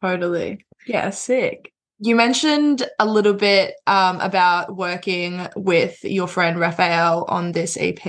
Totally. 0.00 0.64
Yeah, 0.86 1.10
sick. 1.10 1.72
You 1.98 2.16
mentioned 2.16 2.88
a 2.98 3.06
little 3.06 3.34
bit 3.34 3.74
um, 3.86 4.20
about 4.20 4.76
working 4.76 5.46
with 5.56 6.02
your 6.04 6.28
friend 6.28 6.58
Raphael 6.58 7.24
on 7.28 7.52
this 7.52 7.76
EP. 7.78 8.04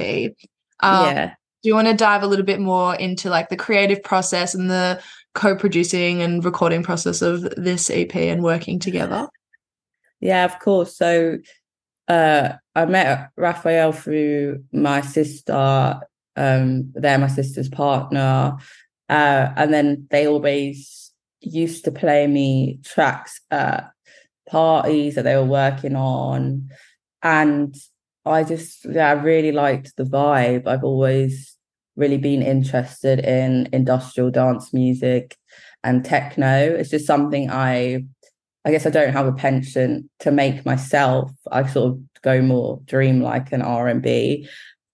Um, 0.80 1.06
yeah. 1.06 1.34
Do 1.64 1.70
you 1.70 1.76
want 1.76 1.88
to 1.88 1.94
dive 1.94 2.22
a 2.22 2.28
little 2.28 2.46
bit 2.46 2.60
more 2.60 2.96
into 2.96 3.30
like 3.30 3.50
the 3.50 3.58
creative 3.58 4.04
process 4.04 4.54
and 4.54 4.70
the 4.70 5.02
co-producing 5.36 6.22
and 6.22 6.44
recording 6.44 6.82
process 6.82 7.22
of 7.22 7.42
this 7.56 7.92
EP 7.92 8.16
and 8.16 8.42
working 8.42 8.80
together? 8.80 9.30
Yeah, 10.20 10.46
of 10.46 10.58
course. 10.60 10.98
So 10.98 11.38
uh 12.08 12.54
I 12.74 12.86
met 12.86 13.30
Raphael 13.38 13.92
through 13.92 14.64
my 14.72 15.02
sister. 15.02 16.00
Um, 16.36 16.92
they're 16.94 17.18
my 17.18 17.28
sister's 17.28 17.70
partner. 17.70 18.58
Uh, 19.08 19.54
and 19.56 19.74
then 19.74 20.08
they 20.10 20.28
always 20.28 21.12
used 21.40 21.86
to 21.86 21.92
play 21.92 22.28
me 22.28 22.80
tracks 22.84 23.40
at 23.52 23.92
parties 24.50 25.16
that 25.16 25.24
they 25.24 25.36
were 25.36 25.46
working 25.46 25.96
on. 25.96 26.70
And 27.24 27.76
I 28.26 28.44
just 28.44 28.86
yeah, 28.86 29.10
I 29.10 29.14
really 29.14 29.52
liked 29.52 29.96
the 29.96 30.04
vibe. 30.04 30.68
I've 30.68 30.84
always 30.84 31.55
really 31.96 32.18
been 32.18 32.42
interested 32.42 33.20
in 33.20 33.70
industrial 33.72 34.32
dance 34.32 34.74
music 34.74 35.38
and 35.84 36.04
techno. 36.04 36.74
It's 36.76 36.90
just 36.90 37.06
something 37.06 37.50
I 37.50 38.06
I 38.66 38.72
guess 38.72 38.88
I 38.88 38.90
don't 38.90 39.14
have 39.14 39.28
a 39.28 39.34
penchant 39.34 40.10
to 40.20 40.32
make 40.32 40.66
myself. 40.66 41.32
I 41.52 41.68
sort 41.68 41.94
of 41.94 42.00
go 42.24 42.42
more 42.42 42.82
dreamlike 42.86 43.52
and 43.52 43.62
R 43.62 43.88
and 43.88 44.02
B, 44.02 44.50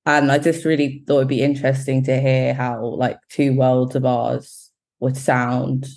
and 0.05 0.31
I 0.31 0.39
just 0.39 0.65
really 0.65 1.03
thought 1.07 1.17
it'd 1.17 1.27
be 1.29 1.41
interesting 1.41 2.03
to 2.03 2.19
hear 2.19 2.53
how 2.53 2.83
like 2.83 3.17
two 3.29 3.55
worlds 3.55 3.95
of 3.95 4.05
ours 4.05 4.71
would 4.99 5.15
sound 5.15 5.87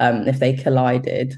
um, 0.00 0.26
if 0.26 0.40
they 0.40 0.54
collided. 0.54 1.36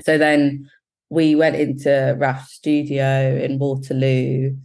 So 0.00 0.16
then 0.16 0.70
we 1.10 1.34
went 1.34 1.56
into 1.56 2.14
Raf's 2.18 2.52
studio 2.52 3.36
in 3.36 3.58
Waterloo, 3.58 4.56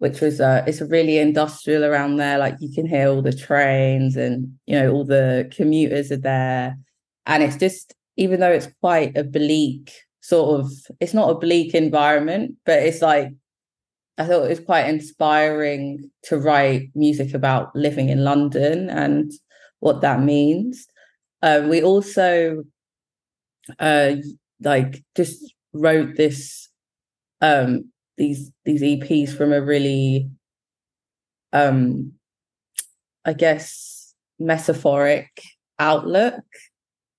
which 0.00 0.20
was 0.20 0.40
uh, 0.40 0.64
it's 0.66 0.80
really 0.80 1.18
industrial 1.18 1.84
around 1.84 2.16
there. 2.16 2.38
Like 2.38 2.56
you 2.60 2.72
can 2.74 2.86
hear 2.86 3.08
all 3.08 3.22
the 3.22 3.32
trains 3.32 4.16
and 4.16 4.58
you 4.66 4.78
know 4.78 4.92
all 4.92 5.04
the 5.04 5.50
commuters 5.54 6.10
are 6.10 6.16
there, 6.16 6.76
and 7.26 7.42
it's 7.42 7.56
just 7.56 7.94
even 8.16 8.40
though 8.40 8.52
it's 8.52 8.68
quite 8.80 9.16
a 9.16 9.24
bleak 9.24 9.92
sort 10.20 10.60
of 10.60 10.70
it's 11.00 11.14
not 11.14 11.30
a 11.30 11.38
bleak 11.38 11.74
environment 11.74 12.54
but 12.66 12.82
it's 12.82 13.00
like 13.00 13.30
i 14.18 14.24
thought 14.24 14.44
it 14.44 14.50
was 14.50 14.60
quite 14.60 14.86
inspiring 14.86 16.10
to 16.22 16.36
write 16.36 16.90
music 16.94 17.32
about 17.32 17.74
living 17.74 18.10
in 18.10 18.22
london 18.22 18.90
and 18.90 19.32
what 19.80 20.02
that 20.02 20.20
means 20.20 20.86
um, 21.42 21.68
we 21.70 21.82
also 21.82 22.62
uh 23.78 24.12
like 24.62 25.02
just 25.16 25.54
wrote 25.72 26.16
this 26.16 26.68
um 27.40 27.90
these 28.20 28.52
these 28.66 28.82
eps 28.82 29.34
from 29.34 29.50
a 29.50 29.62
really 29.62 30.28
um 31.54 32.12
i 33.24 33.32
guess 33.32 34.14
metaphoric 34.38 35.42
outlook 35.78 36.44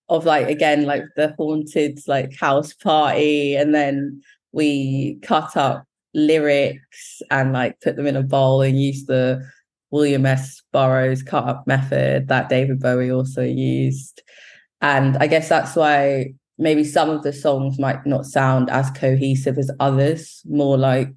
of 0.09 0.25
like 0.25 0.47
again 0.47 0.85
like 0.85 1.03
the 1.15 1.33
haunted 1.39 1.99
like 2.07 2.37
house 2.39 2.73
party 2.75 3.55
and 3.55 3.73
then 3.73 4.21
we 4.51 5.17
cut 5.23 5.57
up 5.57 5.85
lyrics 6.13 7.23
and 7.31 7.51
like 7.51 7.81
put 7.81 7.95
them 7.95 8.05
in 8.05 8.15
a 8.15 8.21
bowl 8.21 8.61
and 8.61 8.79
use 8.79 9.05
the 9.05 9.41
William 9.89 10.25
S. 10.25 10.61
Burroughs 10.71 11.23
cut 11.23 11.45
up 11.45 11.65
method 11.67 12.27
that 12.27 12.47
David 12.47 12.79
Bowie 12.79 13.11
also 13.11 13.41
used. 13.41 14.21
And 14.79 15.17
I 15.17 15.27
guess 15.27 15.49
that's 15.49 15.75
why 15.75 16.33
maybe 16.57 16.83
some 16.83 17.09
of 17.09 17.23
the 17.23 17.33
songs 17.33 17.79
might 17.79 18.05
not 18.05 18.25
sound 18.25 18.69
as 18.69 18.89
cohesive 18.91 19.57
as 19.57 19.71
others, 19.79 20.41
more 20.45 20.77
like 20.77 21.13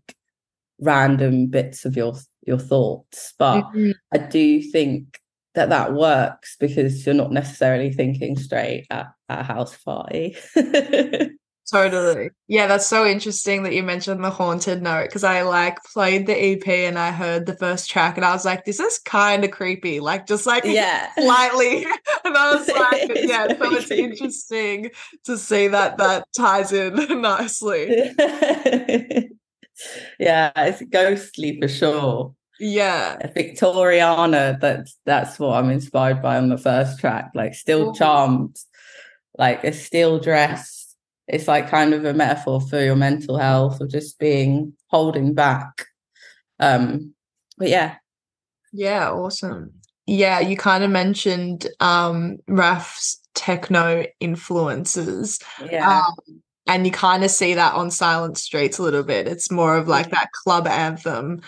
random 0.81 1.47
bits 1.47 1.85
of 1.85 1.97
your 1.97 2.14
your 2.47 2.59
thoughts. 2.59 3.35
But 3.38 3.62
mm-hmm. 3.62 3.93
I 4.12 4.19
do 4.19 4.62
think 4.62 5.19
that 5.55 5.69
that 5.69 5.95
works 5.95 6.57
because 6.59 7.07
you're 7.07 7.14
not 7.14 7.33
necessarily 7.33 7.93
thinking 7.93 8.37
straight 8.37 8.87
at, 8.91 9.07
at 9.29 9.41
a 9.41 9.43
house 9.43 9.76
party. 9.76 10.37
Totally. 11.71 12.30
Yeah, 12.47 12.66
that's 12.66 12.87
so 12.87 13.06
interesting 13.06 13.62
that 13.62 13.73
you 13.73 13.83
mentioned 13.83 14.23
the 14.23 14.30
haunted 14.30 14.83
note 14.83 15.04
because 15.04 15.25
I 15.25 15.42
like 15.42 15.83
played 15.92 16.26
the 16.26 16.37
EP 16.37 16.66
and 16.68 16.99
I 16.99 17.11
heard 17.11 17.47
the 17.47 17.56
first 17.56 17.88
track 17.88 18.16
and 18.16 18.25
I 18.25 18.33
was 18.33 18.44
like, 18.44 18.64
this 18.64 18.80
is 18.80 18.99
kind 18.99 19.44
of 19.44 19.50
creepy. 19.50 19.99
Like, 20.00 20.26
just 20.26 20.47
like 20.47 20.64
yeah. 20.64 21.11
slightly. 21.18 21.87
And 22.25 22.37
I 22.37 22.54
was 22.54 22.68
like, 22.68 23.11
It's 23.11 23.28
yeah, 23.28 23.49
so 23.49 23.54
very 23.54 23.75
it's 23.76 23.87
creepy. 23.87 24.02
interesting 24.02 24.90
to 25.25 25.37
see 25.38 25.68
that 25.68 25.99
that 25.99 26.26
ties 26.37 26.73
in 26.73 27.21
nicely. 27.23 28.12
yeah, 30.18 30.52
it's 30.56 30.83
ghostly 30.83 31.61
for 31.61 31.68
sure. 31.68 32.35
Yeah. 32.61 33.16
Victoriana, 33.35 34.61
that's 34.61 34.97
that's 35.04 35.38
what 35.38 35.56
I'm 35.56 35.71
inspired 35.71 36.23
by 36.23 36.37
on 36.37 36.49
the 36.49 36.59
first 36.59 36.99
track. 36.99 37.30
Like 37.35 37.54
still 37.54 37.90
Ooh. 37.90 37.94
charmed, 37.94 38.56
like 39.37 39.64
a 39.64 39.73
steel 39.73 40.18
dress. 40.21 40.84
It's 41.26 41.49
like 41.49 41.69
kind 41.71 41.95
of 41.95 42.04
a 42.04 42.12
metaphor 42.14 42.61
for 42.61 42.81
your 42.83 42.97
mental 42.97 43.38
health 43.38 43.81
of 43.81 43.90
just 43.90 44.19
being 44.19 44.75
holding 44.88 45.35
back. 45.35 45.87
Um, 46.61 47.14
but 47.59 47.69
yeah, 47.69 47.97
Yeah, 48.73 49.11
awesome. 49.11 49.73
Yeah, 50.07 50.40
you 50.40 50.57
kind 50.57 50.85
of 50.85 50.90
mentioned 50.90 51.66
um 51.81 52.38
Raf's 52.47 53.21
techno 53.35 54.04
influences. 54.21 55.40
yeah, 55.71 56.02
Um, 56.02 56.43
and 56.66 56.87
you 56.87 56.93
kind 56.93 57.25
of 57.25 57.31
see 57.31 57.54
that 57.54 57.75
on 57.75 57.90
Silent 57.90 58.38
Streets 58.38 58.78
a 58.78 58.83
little 58.83 59.02
bit. 59.02 59.26
It's 59.26 59.50
more 59.50 59.76
of 59.76 59.88
like 59.88 60.11
that 60.11 60.28
club 60.45 60.66
anthem. 60.66 61.40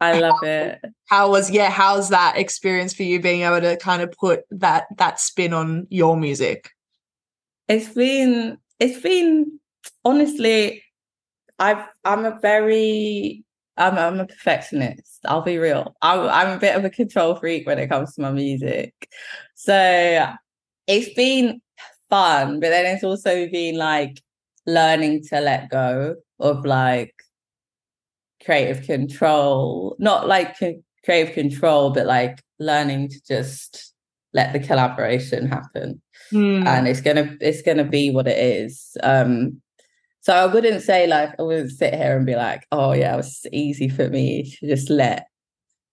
I 0.00 0.18
love 0.20 0.42
it. 0.42 0.80
How 1.06 1.30
was 1.30 1.50
yeah, 1.50 1.70
how's 1.70 2.10
that 2.10 2.36
experience 2.38 2.94
for 2.94 3.02
you 3.02 3.20
being 3.20 3.42
able 3.42 3.60
to 3.60 3.76
kind 3.76 4.02
of 4.02 4.12
put 4.12 4.42
that 4.50 4.84
that 4.98 5.18
spin 5.20 5.52
on 5.52 5.86
your 5.90 6.16
music? 6.16 6.70
It's 7.68 7.88
been 7.88 8.58
it's 8.82 9.00
been 9.00 9.60
honestly, 10.04 10.82
I've 11.58 11.84
I'm 12.04 12.24
a 12.24 12.38
very 12.40 13.44
I'm 13.76 13.96
I'm 13.96 14.20
a 14.20 14.26
perfectionist. 14.26 15.20
I'll 15.24 15.42
be 15.42 15.58
real. 15.58 15.94
I'm 16.02 16.28
I'm 16.28 16.56
a 16.56 16.60
bit 16.60 16.76
of 16.76 16.84
a 16.84 16.90
control 16.90 17.36
freak 17.36 17.66
when 17.66 17.78
it 17.78 17.88
comes 17.88 18.14
to 18.14 18.22
my 18.22 18.32
music. 18.32 18.92
So 19.54 20.28
it's 20.88 21.14
been 21.14 21.62
fun, 22.10 22.58
but 22.58 22.70
then 22.70 22.86
it's 22.94 23.04
also 23.04 23.48
been 23.48 23.76
like 23.76 24.20
learning 24.66 25.22
to 25.30 25.40
let 25.40 25.70
go 25.70 26.16
of 26.40 26.64
like 26.64 27.14
creative 28.44 28.84
control. 28.84 29.94
Not 30.00 30.26
like 30.26 30.56
creative 31.04 31.34
control, 31.34 31.90
but 31.90 32.06
like 32.06 32.42
learning 32.58 33.10
to 33.10 33.20
just 33.28 33.94
let 34.34 34.52
the 34.52 34.58
collaboration 34.58 35.46
happen 35.46 36.02
Hmm. 36.32 36.66
and 36.66 36.88
it's 36.88 37.02
gonna 37.02 37.36
it's 37.40 37.62
gonna 37.62 37.84
be 37.84 38.10
what 38.10 38.26
it 38.26 38.38
is. 38.38 38.96
Um, 39.02 39.60
so 40.20 40.32
I 40.34 40.46
wouldn't 40.46 40.82
say 40.82 41.06
like 41.06 41.38
I 41.38 41.42
wouldn't 41.42 41.70
sit 41.70 41.94
here 41.94 42.16
and 42.16 42.26
be 42.26 42.36
like, 42.36 42.66
oh 42.72 42.92
yeah, 42.92 43.14
it 43.14 43.18
was 43.18 43.46
easy 43.52 43.88
for 43.88 44.08
me 44.08 44.50
to 44.60 44.68
just 44.68 44.88
let 44.88 45.26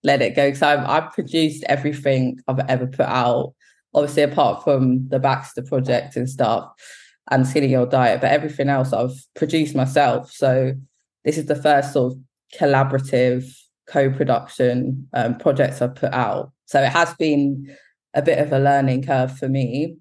let 0.02 0.22
it 0.22 0.34
go 0.34 0.48
because 0.48 0.62
I've 0.62 0.86
I've 0.88 1.12
produced 1.12 1.64
everything 1.68 2.38
I've 2.48 2.60
ever 2.68 2.86
put 2.86 3.06
out. 3.06 3.54
Obviously, 3.94 4.22
apart 4.22 4.64
from 4.64 5.08
the 5.08 5.18
Baxter 5.18 5.62
project 5.62 6.16
and 6.16 6.30
stuff 6.30 6.72
and 7.30 7.46
Skinny 7.46 7.68
Girl 7.68 7.86
Diet, 7.86 8.20
but 8.20 8.30
everything 8.30 8.68
else 8.68 8.92
I've 8.92 9.24
produced 9.34 9.74
myself. 9.74 10.30
So 10.30 10.74
this 11.24 11.36
is 11.36 11.46
the 11.46 11.60
first 11.60 11.92
sort 11.92 12.12
of 12.12 12.18
collaborative 12.58 13.52
co-production 13.88 15.08
um, 15.12 15.36
projects 15.38 15.82
I've 15.82 15.94
put 15.94 16.12
out. 16.12 16.52
So 16.66 16.80
it 16.80 16.92
has 16.92 17.12
been 17.14 17.76
a 18.14 18.22
bit 18.22 18.38
of 18.38 18.52
a 18.52 18.58
learning 18.58 19.04
curve 19.04 19.36
for 19.36 19.48
me. 19.48 19.96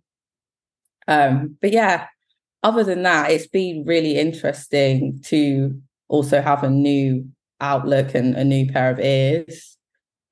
Um, 1.10 1.58
but 1.60 1.74
yeah, 1.74 2.06
other 2.62 2.84
than 2.84 3.04
that, 3.04 3.32
it's 3.32 3.48
been 3.48 3.84
really 3.86 4.18
interesting 4.18 5.20
to 5.26 5.82
also 6.08 6.40
have 6.42 6.64
a 6.64 6.70
new 6.70 7.28
outlook 7.60 8.14
and 8.14 8.36
a 8.36 8.44
new 8.44 8.72
pair 8.72 8.92
of 8.92 9.00
ears. 9.00 9.76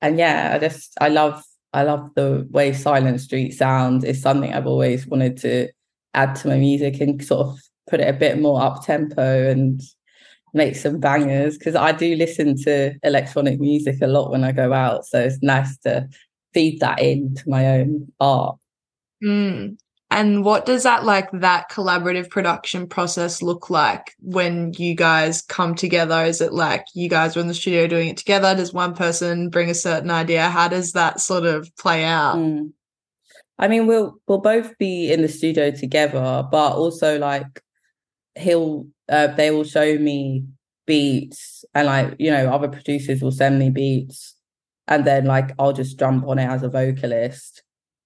And 0.02 0.20
yeah, 0.20 0.52
I 0.54 0.60
just 0.60 0.94
I 1.02 1.10
love 1.10 1.44
I 1.74 1.84
love 1.84 2.12
the 2.16 2.48
way 2.52 2.74
Silent 2.74 3.20
Street 3.22 3.52
sounds. 3.52 4.04
It's 4.04 4.22
something 4.22 4.54
I've 4.54 4.68
always 4.68 5.08
wanted 5.08 5.38
to 5.38 5.70
add 6.14 6.36
to 6.38 6.48
my 6.48 6.58
music 6.58 7.02
and 7.02 7.24
sort 7.26 7.48
of 7.48 7.60
put 7.90 8.00
it 8.00 8.08
a 8.08 8.18
bit 8.18 8.40
more 8.40 8.62
up 8.62 8.86
tempo 8.86 9.50
and 9.50 9.82
make 10.54 10.76
some 10.76 11.00
bangers 11.00 11.58
because 11.58 11.76
I 11.76 11.92
do 11.92 12.16
listen 12.16 12.56
to 12.64 12.94
electronic 13.04 13.60
music 13.60 13.98
a 14.02 14.08
lot 14.08 14.32
when 14.32 14.44
I 14.44 14.52
go 14.52 14.74
out. 14.74 15.08
So 15.08 15.20
it's 15.20 15.42
nice 15.42 15.76
to 15.80 16.08
feed 16.54 16.80
that 16.82 17.00
into 17.00 17.50
my 17.50 17.66
own 17.80 18.12
art. 18.20 18.58
Mm. 19.24 19.78
And 20.18 20.44
what 20.44 20.66
does 20.66 20.82
that 20.82 21.06
like 21.06 21.30
that 21.32 21.70
collaborative 21.70 22.32
production 22.32 22.88
process 22.88 23.44
look 23.44 23.70
like 23.70 24.16
when 24.20 24.74
you 24.76 24.96
guys 24.96 25.44
come 25.44 25.76
together? 25.76 26.24
Is 26.24 26.42
it 26.42 26.54
like 26.54 26.88
you 26.96 27.08
guys 27.08 27.38
are 27.38 27.40
in 27.40 27.48
the 27.48 27.54
studio 27.54 27.86
doing 27.86 28.10
it 28.10 28.18
together? 28.18 28.56
Does 28.56 28.74
one 28.74 28.96
person 28.96 29.52
bring 29.52 29.70
a 29.70 29.76
certain 29.76 30.10
idea? 30.10 30.50
How 30.50 30.70
does 30.70 30.94
that 30.94 31.20
sort 31.20 31.46
of 31.46 31.70
play 31.76 32.04
out? 32.04 32.38
Mm. 32.38 32.72
I 33.60 33.68
mean, 33.68 33.86
we'll 33.86 34.18
we'll 34.28 34.40
both 34.40 34.76
be 34.80 35.14
in 35.14 35.22
the 35.22 35.28
studio 35.28 35.70
together, 35.70 36.44
but 36.50 36.72
also 36.72 37.20
like 37.20 37.62
he'll 38.34 38.88
uh, 39.08 39.28
they 39.28 39.52
will 39.52 39.66
show 39.66 40.00
me 40.00 40.46
beats 40.88 41.64
and 41.76 41.86
like 41.86 42.16
you 42.18 42.32
know 42.32 42.52
other 42.52 42.70
producers 42.70 43.22
will 43.22 43.32
send 43.32 43.60
me 43.60 43.70
beats 43.70 44.34
and 44.88 45.06
then 45.06 45.26
like 45.26 45.52
I'll 45.60 45.74
just 45.74 46.00
jump 46.00 46.26
on 46.26 46.40
it 46.40 46.48
as 46.48 46.64
a 46.64 46.70
vocalist. 46.70 47.62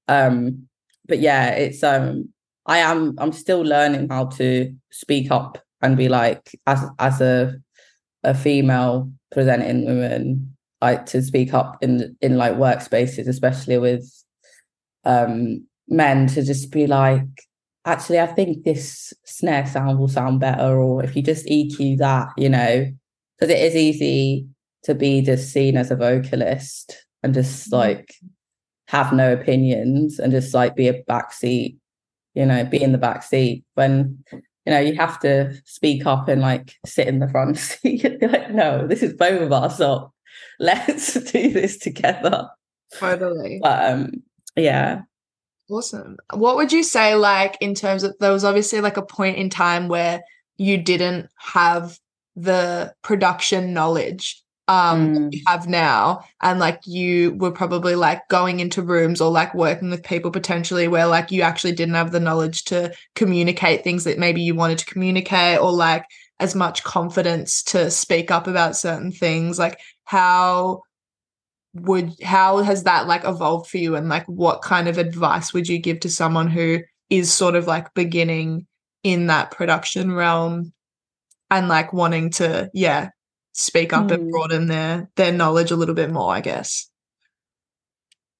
Um, 0.09 0.67
but 1.11 1.19
yeah, 1.19 1.49
it's 1.49 1.83
um, 1.83 2.29
I 2.65 2.77
am 2.77 3.15
I'm 3.17 3.33
still 3.33 3.61
learning 3.63 4.07
how 4.07 4.27
to 4.37 4.73
speak 4.91 5.29
up 5.29 5.57
and 5.81 5.97
be 5.97 6.07
like 6.07 6.57
as 6.65 6.85
as 6.99 7.19
a 7.19 7.55
a 8.23 8.33
female 8.33 9.11
presenting 9.29 9.83
woman, 9.85 10.55
like 10.81 11.05
to 11.07 11.21
speak 11.21 11.53
up 11.53 11.83
in 11.83 12.15
in 12.21 12.37
like 12.37 12.53
workspaces, 12.53 13.27
especially 13.27 13.77
with 13.77 14.09
um 15.03 15.67
men, 15.89 16.27
to 16.27 16.43
just 16.43 16.71
be 16.71 16.87
like, 16.87 17.27
actually, 17.83 18.21
I 18.21 18.27
think 18.27 18.63
this 18.63 19.11
snare 19.25 19.65
sound 19.65 19.99
will 19.99 20.07
sound 20.07 20.39
better, 20.39 20.79
or 20.79 21.03
if 21.03 21.13
you 21.13 21.21
just 21.21 21.45
EQ 21.47 21.97
that, 21.97 22.29
you 22.37 22.47
know, 22.47 22.89
because 23.37 23.53
it 23.53 23.59
is 23.59 23.75
easy 23.75 24.47
to 24.83 24.95
be 24.95 25.21
just 25.21 25.51
seen 25.51 25.75
as 25.75 25.91
a 25.91 25.97
vocalist 25.97 27.05
and 27.21 27.33
just 27.33 27.65
mm-hmm. 27.69 27.75
like 27.75 28.15
have 28.91 29.13
no 29.13 29.31
opinions 29.31 30.19
and 30.19 30.33
just 30.33 30.53
like 30.53 30.75
be 30.75 30.89
a 30.89 31.01
backseat, 31.03 31.77
you 32.33 32.45
know, 32.45 32.65
be 32.65 32.83
in 32.83 32.91
the 32.91 32.97
back 32.97 33.23
seat 33.23 33.63
when 33.75 34.21
you 34.33 34.41
know 34.67 34.79
you 34.79 34.95
have 34.95 35.17
to 35.17 35.53
speak 35.63 36.05
up 36.05 36.27
and 36.27 36.41
like 36.41 36.75
sit 36.85 37.07
in 37.07 37.19
the 37.19 37.29
front 37.29 37.57
seat. 37.57 38.21
like, 38.21 38.51
no, 38.51 38.85
this 38.85 39.01
is 39.01 39.13
both 39.13 39.41
of 39.41 39.53
us, 39.53 39.77
so 39.77 40.11
let's 40.59 41.13
do 41.31 41.53
this 41.53 41.77
together. 41.77 42.49
Totally. 42.99 43.59
But 43.63 43.91
um, 43.91 44.23
yeah. 44.57 45.03
Awesome. 45.69 46.17
What 46.33 46.57
would 46.57 46.73
you 46.73 46.83
say, 46.83 47.15
like, 47.15 47.55
in 47.61 47.73
terms 47.73 48.03
of 48.03 48.13
there 48.19 48.33
was 48.33 48.43
obviously 48.43 48.81
like 48.81 48.97
a 48.97 49.01
point 49.01 49.37
in 49.37 49.49
time 49.49 49.87
where 49.87 50.21
you 50.57 50.77
didn't 50.77 51.29
have 51.37 51.97
the 52.35 52.93
production 53.03 53.73
knowledge 53.73 54.43
um 54.71 55.15
mm. 55.15 55.33
you 55.33 55.41
have 55.47 55.67
now 55.67 56.23
and 56.41 56.57
like 56.57 56.79
you 56.85 57.33
were 57.33 57.51
probably 57.51 57.93
like 57.93 58.25
going 58.29 58.61
into 58.61 58.81
rooms 58.81 59.19
or 59.19 59.29
like 59.29 59.53
working 59.53 59.89
with 59.89 60.01
people 60.01 60.31
potentially 60.31 60.87
where 60.87 61.07
like 61.07 61.29
you 61.29 61.41
actually 61.41 61.73
didn't 61.73 61.95
have 61.95 62.13
the 62.13 62.21
knowledge 62.21 62.63
to 62.63 62.89
communicate 63.13 63.83
things 63.83 64.05
that 64.05 64.17
maybe 64.17 64.41
you 64.41 64.55
wanted 64.55 64.77
to 64.77 64.85
communicate 64.85 65.59
or 65.59 65.73
like 65.73 66.05
as 66.39 66.55
much 66.55 66.85
confidence 66.85 67.61
to 67.63 67.91
speak 67.91 68.31
up 68.31 68.47
about 68.47 68.77
certain 68.77 69.11
things 69.11 69.59
like 69.59 69.77
how 70.05 70.81
would 71.73 72.09
how 72.23 72.59
has 72.59 72.83
that 72.83 73.07
like 73.07 73.25
evolved 73.25 73.69
for 73.69 73.77
you 73.77 73.97
and 73.97 74.07
like 74.07 74.25
what 74.27 74.61
kind 74.61 74.87
of 74.87 74.97
advice 74.97 75.53
would 75.53 75.67
you 75.67 75.79
give 75.79 75.99
to 75.99 76.09
someone 76.09 76.47
who 76.47 76.79
is 77.09 77.29
sort 77.29 77.55
of 77.55 77.67
like 77.67 77.93
beginning 77.93 78.65
in 79.03 79.27
that 79.27 79.51
production 79.51 80.13
realm 80.13 80.71
and 81.49 81.67
like 81.67 81.91
wanting 81.91 82.29
to 82.29 82.69
yeah 82.73 83.09
speak 83.53 83.93
up 83.93 84.07
mm. 84.07 84.13
and 84.13 84.23
hmm. 84.23 84.29
broaden 84.29 84.67
their 84.67 85.09
their 85.15 85.31
knowledge 85.31 85.71
a 85.71 85.75
little 85.75 85.95
bit 85.95 86.11
more, 86.11 86.33
I 86.33 86.41
guess. 86.41 86.89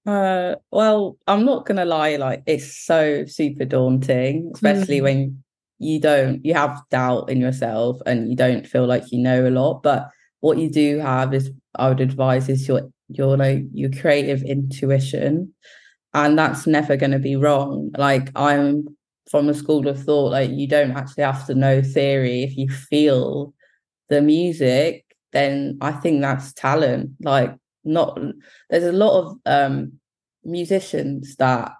Uh, 0.06 0.56
well, 0.72 1.18
I'm 1.28 1.46
not 1.46 1.66
gonna 1.66 1.86
lie, 1.86 2.16
like 2.16 2.44
it's 2.46 2.86
so 2.86 3.26
super 3.26 3.66
daunting, 3.66 4.52
especially 4.56 5.00
mm. 5.00 5.04
when 5.04 5.44
you 5.80 6.00
don't 6.00 6.44
you 6.46 6.54
have 6.54 6.82
doubt 6.90 7.30
in 7.30 7.42
yourself 7.42 8.00
and 8.06 8.30
you 8.30 8.36
don't 8.36 8.68
feel 8.68 8.86
like 8.86 9.12
you 9.12 9.20
know 9.20 9.48
a 9.48 9.52
lot. 9.52 9.84
But 9.84 10.10
what 10.40 10.58
you 10.58 10.70
do 10.70 11.00
have 11.00 11.34
is 11.34 11.52
I 11.76 11.90
would 11.90 12.02
advise 12.02 12.50
is 12.50 12.68
your 12.68 12.90
your 13.10 13.38
like 13.38 13.64
your 13.74 13.92
creative 13.92 14.44
intuition. 14.44 15.54
And 16.14 16.38
that's 16.38 16.68
never 16.68 16.98
gonna 16.98 17.20
be 17.20 17.36
wrong. 17.36 17.92
Like 17.98 18.32
I'm 18.36 18.86
from 19.30 19.50
a 19.50 19.54
school 19.54 19.88
of 19.88 20.04
thought, 20.04 20.32
like 20.32 20.50
you 20.52 20.68
don't 20.68 20.92
actually 20.92 21.24
have 21.24 21.46
to 21.48 21.56
know 21.56 21.82
theory 21.82 22.44
if 22.44 22.58
you 22.58 22.70
feel 22.70 23.54
the 24.12 24.22
music, 24.22 25.06
then 25.32 25.78
I 25.82 25.94
think 25.94 26.22
that's 26.22 26.54
talent. 26.54 27.12
Like 27.22 27.56
not 27.84 28.20
there's 28.70 28.84
a 28.84 28.92
lot 28.92 29.20
of 29.20 29.38
um 29.48 29.94
musicians 30.44 31.36
that 31.38 31.72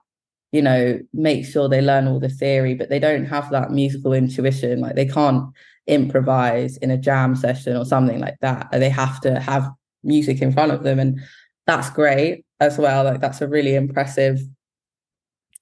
you 0.52 0.62
know 0.62 1.00
make 1.14 1.46
sure 1.46 1.70
they 1.70 1.82
learn 1.82 2.08
all 2.08 2.20
the 2.20 2.30
theory 2.30 2.74
but 2.74 2.90
they 2.90 3.00
don't 3.00 3.26
have 3.26 3.52
that 3.52 3.70
musical 3.72 4.14
intuition. 4.14 4.80
Like 4.80 4.96
they 4.96 5.06
can't 5.06 5.44
improvise 5.88 6.78
in 6.78 6.90
a 6.90 6.98
jam 6.98 7.36
session 7.36 7.76
or 7.76 7.86
something 7.86 8.20
like 8.20 8.38
that. 8.40 8.70
They 8.72 8.90
have 8.90 9.20
to 9.22 9.40
have 9.40 9.70
music 10.04 10.42
in 10.42 10.54
front 10.54 10.72
of 10.72 10.84
them 10.84 11.00
and 11.00 11.20
that's 11.68 11.90
great 11.90 12.46
as 12.62 12.78
well. 12.78 13.04
Like 13.04 13.20
that's 13.20 13.42
a 13.42 13.48
really 13.48 13.76
impressive 13.76 14.40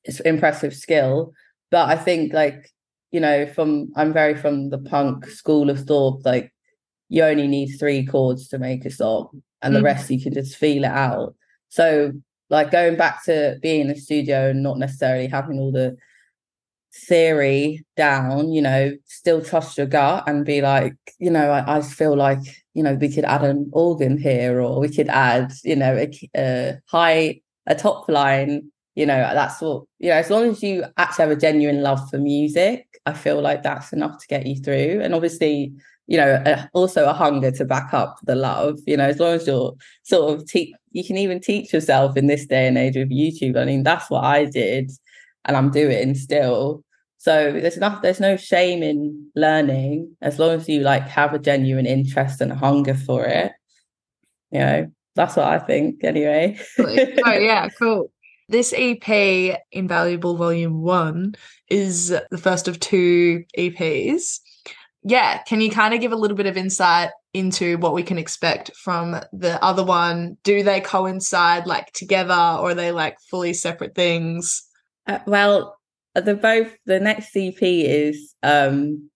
it's 0.06 0.22
impressive 0.22 0.74
skill. 0.74 1.34
But 1.72 1.90
i 1.90 1.96
think 1.96 2.34
like 2.34 2.72
you 3.12 3.20
know 3.20 3.46
from 3.48 3.92
i'm 3.96 4.14
very 4.14 4.36
from 4.36 4.70
the 4.70 4.78
punk 4.78 5.28
school 5.28 5.70
of 5.70 5.80
thought 5.86 6.24
like 6.26 6.52
you 7.10 7.24
only 7.24 7.48
need 7.48 7.67
three 7.78 8.06
chords 8.06 8.48
to 8.48 8.60
make 8.60 8.86
a 8.86 8.91
song 8.91 9.41
and 9.62 9.76
the 9.76 9.80
mm. 9.80 9.86
rest 9.86 10.10
you 10.10 10.22
can 10.22 10.34
just 10.34 10.56
feel 10.56 10.84
it 10.84 10.91
out 10.91 11.36
so 11.69 12.13
like 12.50 12.72
going 12.72 12.95
back 12.95 13.24
to 13.26 13.58
being 13.62 13.82
in 13.82 13.88
the 13.88 13.95
studio 13.95 14.50
and 14.50 14.63
not 14.63 14.78
necessarily 14.78 15.28
having 15.28 15.60
all 15.60 15.72
the 15.72 15.95
theory 16.91 17.86
down 17.95 18.52
you 18.52 18.62
know 18.62 18.91
still 19.06 19.43
trust 19.43 19.78
your 19.78 19.86
gut 19.86 20.24
and 20.28 20.45
be 20.45 20.60
like 20.62 20.95
you 21.19 21.30
know 21.30 21.52
I, 21.52 21.78
I 21.78 21.82
feel 21.82 22.15
like 22.15 22.39
you 22.74 22.82
know 22.82 22.95
we 22.95 23.13
could 23.13 23.26
add 23.26 23.43
an 23.43 23.69
organ 23.74 24.17
here 24.17 24.60
or 24.60 24.80
we 24.80 24.89
could 24.89 25.08
add 25.08 25.52
you 25.63 25.76
know 25.76 25.95
a, 25.95 26.30
a 26.36 26.80
high 26.88 27.41
a 27.67 27.76
top 27.76 28.10
line 28.10 28.72
you 28.95 29.06
know 29.06 29.17
that's 29.17 29.62
what 29.62 29.84
you 30.00 30.10
know 30.10 30.15
as 30.15 30.32
long 30.32 30.45
as 30.45 30.63
you 30.63 30.84
actually 30.98 31.24
have 31.24 31.38
a 31.38 31.39
genuine 31.39 31.84
love 31.84 32.10
for 32.10 32.17
music 32.17 32.88
i 33.06 33.13
feel 33.13 33.39
like 33.39 33.62
that's 33.62 33.93
enough 33.93 34.19
to 34.19 34.28
get 34.28 34.48
you 34.48 34.56
through 34.56 35.00
and 35.04 35.13
obviously 35.13 35.72
you 36.10 36.17
know, 36.17 36.43
also 36.74 37.08
a 37.08 37.13
hunger 37.13 37.52
to 37.52 37.63
back 37.63 37.93
up 37.93 38.17
the 38.24 38.36
love. 38.36 38.80
You 38.88 38.98
know, 38.98 39.06
as 39.06 39.19
long 39.19 39.36
as 39.36 39.45
you're 39.45 39.76
sort 40.04 40.34
of 40.34 40.48
teach, 40.48 40.74
you 40.91 41.06
can 41.06 41.17
even 41.17 41.39
teach 41.39 41.72
yourself 41.72 42.17
in 42.17 42.26
this 42.26 42.48
day 42.48 42.67
and 42.67 42.78
age 42.78 42.95
with 42.95 43.12
YouTube. 43.12 43.58
I 43.58 43.65
mean, 43.65 43.84
that's 43.84 44.10
what 44.10 44.24
I 44.24 44.45
did, 44.45 44.91
and 45.45 45.56
I'm 45.56 45.69
doing 45.69 46.15
still. 46.15 46.84
So 47.19 47.52
there's 47.52 47.78
enough. 47.78 48.02
There's 48.02 48.19
no 48.19 48.38
shame 48.38 48.82
in 48.82 49.30
learning 49.36 50.15
as 50.22 50.39
long 50.39 50.52
as 50.52 50.67
you 50.67 50.82
like 50.82 51.04
have 51.04 51.34
a 51.34 51.39
genuine 51.39 51.86
interest 51.86 52.41
and 52.41 52.52
a 52.52 52.56
hunger 52.56 52.95
for 52.95 53.26
it. 53.26 53.52
You 54.52 54.60
know, 54.60 54.91
that's 55.15 55.36
what 55.36 55.48
I 55.48 55.60
think. 55.60 56.04
Anyway. 56.04 56.60
oh 56.80 57.34
yeah, 57.34 57.69
cool. 57.78 58.12
This 58.48 58.74
EP, 58.76 59.60
Invaluable 59.72 60.38
Volume 60.38 60.82
One, 60.82 61.36
is 61.69 62.10
the 62.32 62.38
first 62.39 62.67
of 62.67 62.80
two 62.80 63.43
EPs 63.56 64.39
yeah, 65.04 65.42
can 65.44 65.62
you 65.62 65.72
kind 65.72 65.94
of 65.94 66.02
give 66.02 66.12
a 66.12 66.18
little 66.18 66.36
bit 66.36 66.46
of 66.46 66.58
insight 66.58 67.12
into 67.34 67.78
what 67.78 67.94
we 67.94 68.04
can 68.04 68.18
expect 68.18 68.72
from 68.76 69.20
the 69.32 69.64
other 69.64 69.84
one? 69.84 70.38
Do 70.44 70.64
they 70.64 70.82
coincide 70.82 71.68
like 71.68 71.92
together 71.94 72.34
or 72.34 72.72
are 72.72 72.76
they 72.76 72.92
like 72.92 73.20
fully 73.30 73.54
separate 73.54 73.96
things? 73.96 74.64
Uh, 75.08 75.20
well, 75.26 75.78
the 76.16 76.36
both 76.36 76.76
the 76.86 77.00
next 77.00 77.36
EP 77.36 77.58
is 77.62 78.36
um 78.44 79.10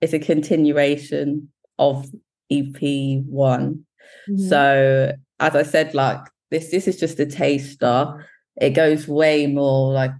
is 0.00 0.14
a 0.14 0.18
continuation 0.18 1.48
of 1.78 2.06
EP 2.50 2.80
one. 3.26 3.84
Mm-hmm. 4.28 4.48
So 4.48 5.12
as 5.40 5.56
I 5.56 5.62
said, 5.62 5.94
like 5.94 6.20
this 6.50 6.70
this 6.70 6.86
is 6.86 6.98
just 6.98 7.18
a 7.18 7.26
taster. 7.26 8.26
It 8.60 8.70
goes 8.70 9.08
way 9.08 9.46
more 9.46 9.92
like 9.92 10.12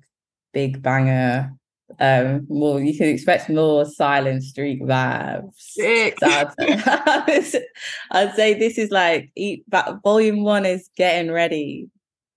big 0.53 0.83
banger. 0.83 1.53
Um, 2.01 2.47
more 2.49 2.81
you 2.81 2.97
can 2.97 3.09
expect 3.09 3.49
more 3.51 3.85
silent 3.85 4.43
street 4.45 4.81
vibes. 4.83 5.51
Sick. 5.57 6.17
So 6.21 6.27
I'd, 6.29 7.45
say, 7.45 7.67
I'd 8.13 8.35
say 8.35 8.55
this 8.55 8.79
is 8.79 8.91
like 8.91 9.31
eat, 9.37 9.65
but 9.69 9.99
volume 10.05 10.45
one 10.45 10.65
is 10.65 10.89
getting 10.97 11.33
ready 11.33 11.89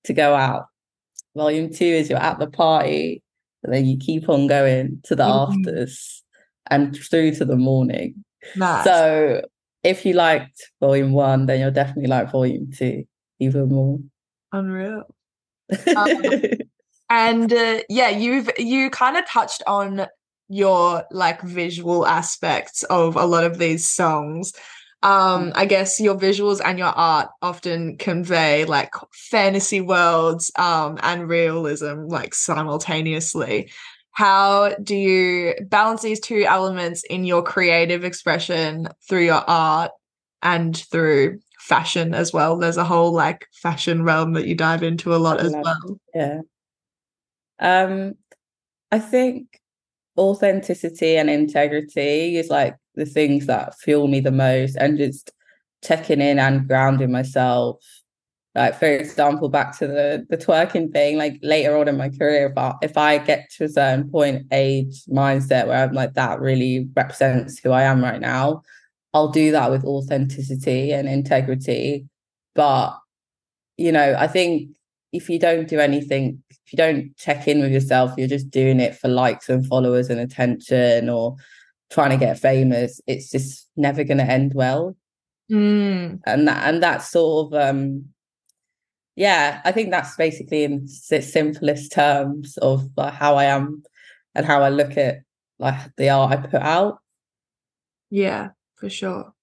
to 0.06 0.14
go 0.14 0.34
out. 0.34 0.66
Volume 1.36 1.72
two 1.72 1.86
is 1.86 2.10
you're 2.10 2.20
at 2.20 2.40
the 2.40 2.48
party, 2.48 3.22
and 3.64 3.74
then 3.74 3.86
you 3.86 3.98
keep 3.98 4.28
on 4.30 4.48
going 4.48 5.00
to 5.04 5.16
the 5.16 5.24
Mhm. 5.24 5.50
afters 5.68 6.24
and 6.70 6.96
through 6.96 7.32
to 7.36 7.46
the 7.46 7.56
morning. 7.56 8.24
Nice. 8.56 8.84
So 8.84 9.42
if 9.84 10.06
you 10.06 10.14
liked 10.14 10.72
volume 10.80 11.12
one, 11.14 11.46
then 11.46 11.60
you'll 11.60 11.72
definitely 11.72 12.08
like 12.08 12.32
volume 12.32 12.72
two 12.72 13.04
even 13.40 13.70
more. 13.70 14.00
Unreal. 14.52 15.04
Um, 15.96 16.12
And 17.12 17.52
uh, 17.52 17.82
yeah, 17.90 18.08
you've 18.08 18.50
you 18.58 18.90
kind 18.90 19.18
of 19.18 19.28
touched 19.28 19.62
on 19.68 20.08
your 20.48 21.04
like 21.12 21.42
visual 21.42 22.08
aspects 22.08 22.84
of 22.84 23.18
a 23.18 23.26
lot 23.26 23.44
of 23.44 23.58
these 23.58 23.88
songs. 23.88 24.54
Um, 25.04 25.52
I 25.56 25.66
guess 25.66 26.00
your 26.00 26.16
visuals 26.16 26.62
and 26.64 26.80
your 26.80 26.88
art 26.88 27.28
often 27.42 27.98
convey 27.98 28.64
like 28.64 28.94
fantasy 29.12 29.82
worlds 29.82 30.52
um, 30.58 31.00
and 31.04 31.28
realism 31.28 32.06
like 32.08 32.34
simultaneously. 32.34 33.72
How 34.12 34.74
do 34.82 34.96
you 34.96 35.56
balance 35.68 36.04
these 36.04 36.22
two 36.22 36.46
elements 36.48 37.04
in 37.04 37.26
your 37.26 37.44
creative 37.44 38.06
expression 38.06 38.88
through 39.10 39.26
your 39.26 39.44
art 39.50 39.92
and 40.42 40.78
through 40.78 41.40
fashion 41.60 42.14
as 42.14 42.32
well? 42.32 42.58
There's 42.58 42.78
a 42.78 42.86
whole 42.86 43.12
like 43.12 43.48
fashion 43.52 44.04
realm 44.04 44.32
that 44.34 44.48
you 44.48 44.56
dive 44.56 44.84
into 44.84 45.14
a 45.14 45.18
lot 45.18 45.42
as 45.42 45.52
well. 45.52 46.00
yeah. 46.16 46.42
Um, 47.62 48.16
I 48.92 49.00
think 49.00 49.60
authenticity 50.18 51.18
and 51.18 51.30
integrity 51.30 52.38
is 52.38 52.50
like 52.50 52.76
the 52.96 53.06
things 53.06 53.46
that 53.48 53.78
fuel 53.80 54.08
me 54.08 54.20
the 54.20 54.32
most, 54.32 54.76
and 54.76 54.98
just 54.98 55.32
checking 55.84 56.22
in 56.22 56.40
and 56.40 56.68
grounding 56.68 57.12
myself. 57.12 57.78
Like 58.54 58.78
for 58.78 58.88
example, 58.88 59.48
back 59.50 59.78
to 59.80 59.88
the 59.88 60.26
the 60.30 60.38
twerking 60.38 60.92
thing. 60.92 61.18
Like 61.18 61.40
later 61.42 61.78
on 61.78 61.88
in 61.88 61.98
my 61.98 62.10
career, 62.10 62.48
if 62.52 62.58
I, 62.58 62.74
if 62.82 62.98
I 62.98 63.18
get 63.20 63.50
to 63.58 63.66
a 63.66 63.70
certain 63.70 64.10
point, 64.10 64.48
age, 64.52 65.06
mindset 65.06 65.68
where 65.68 65.84
I'm 65.84 65.94
like 65.94 66.14
that 66.16 66.42
really 66.42 66.90
represents 66.96 67.60
who 67.60 67.72
I 67.72 67.84
am 67.84 68.04
right 68.04 68.20
now, 68.20 68.64
I'll 69.14 69.30
do 69.32 69.52
that 69.52 69.72
with 69.72 69.86
authenticity 69.86 70.92
and 70.92 71.08
integrity. 71.08 72.08
But 72.56 72.98
you 73.78 73.92
know, 73.92 74.16
I 74.18 74.28
think 74.28 74.72
if 75.14 75.30
you 75.30 75.40
don't 75.40 75.68
do 75.68 75.80
anything, 75.80 76.44
if 76.72 76.78
you 76.78 76.78
don't 76.78 77.16
check 77.18 77.48
in 77.50 77.60
with 77.62 77.72
yourself, 77.74 78.14
you're 78.18 78.28
just 78.30 78.50
doing 78.50 78.80
it 78.80 78.96
for 78.96 79.10
likes 79.10 79.50
and 79.50 79.66
followers 79.66 80.10
and 80.10 80.22
attention 80.22 81.10
or 81.10 81.36
trying 81.90 82.12
to 82.12 82.18
get 82.18 82.40
famous. 82.40 83.02
It's 83.08 83.30
just 83.30 83.68
never 83.76 84.06
going 84.06 84.20
to 84.20 84.24
end 84.24 84.54
well. 84.54 84.96
Mm, 85.52 86.22
And 86.26 86.48
that 86.48 86.64
and 86.74 86.82
that's 86.82 87.12
sort 87.12 87.48
of 87.54 87.60
um 87.60 88.06
yeah, 89.18 89.60
I 89.66 89.74
think 89.74 89.92
that's 89.92 90.16
basically 90.16 90.64
in 90.64 90.88
simplest 90.88 91.92
terms 91.92 92.58
of 92.60 92.90
like, 92.96 93.14
how 93.14 93.36
I 93.36 93.44
am 93.46 93.84
and 94.34 94.46
how 94.46 94.62
I 94.64 94.70
look 94.70 94.96
at 94.96 95.24
like 95.60 95.94
the 95.98 96.10
art 96.10 96.32
I 96.32 96.38
put 96.38 96.62
out. 96.62 97.00
yeah, 98.10 98.52
for 98.78 98.90
sure. 98.90 99.34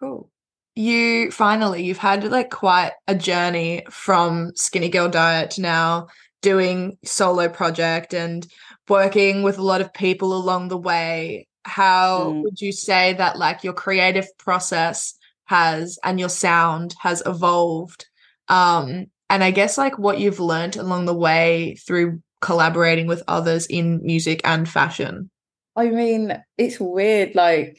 Cool. 0.00 0.30
You 0.74 1.30
finally, 1.30 1.84
you've 1.84 1.98
had 1.98 2.24
like 2.24 2.50
quite 2.50 2.92
a 3.06 3.14
journey 3.14 3.84
from 3.90 4.52
Skinny 4.56 4.88
Girl 4.88 5.08
Diet 5.08 5.50
to 5.52 5.60
now 5.60 6.08
doing 6.46 6.96
solo 7.04 7.48
project 7.48 8.14
and 8.14 8.46
working 8.88 9.42
with 9.42 9.58
a 9.58 9.62
lot 9.62 9.80
of 9.80 9.92
people 9.92 10.32
along 10.32 10.68
the 10.68 10.76
way. 10.78 11.48
How 11.64 12.30
Mm. 12.30 12.42
would 12.44 12.60
you 12.60 12.70
say 12.70 13.14
that 13.14 13.36
like 13.36 13.64
your 13.64 13.72
creative 13.74 14.28
process 14.38 15.14
has 15.46 15.98
and 16.04 16.20
your 16.20 16.28
sound 16.28 16.94
has 17.00 17.20
evolved? 17.26 18.06
Um, 18.46 19.06
and 19.28 19.42
I 19.42 19.50
guess 19.50 19.76
like 19.76 19.98
what 19.98 20.20
you've 20.20 20.38
learned 20.38 20.76
along 20.76 21.06
the 21.06 21.20
way 21.28 21.74
through 21.84 22.22
collaborating 22.40 23.08
with 23.08 23.24
others 23.26 23.66
in 23.66 24.00
music 24.04 24.40
and 24.44 24.68
fashion. 24.68 25.28
I 25.74 25.86
mean, 25.90 26.40
it's 26.56 26.78
weird. 26.78 27.34
Like, 27.34 27.76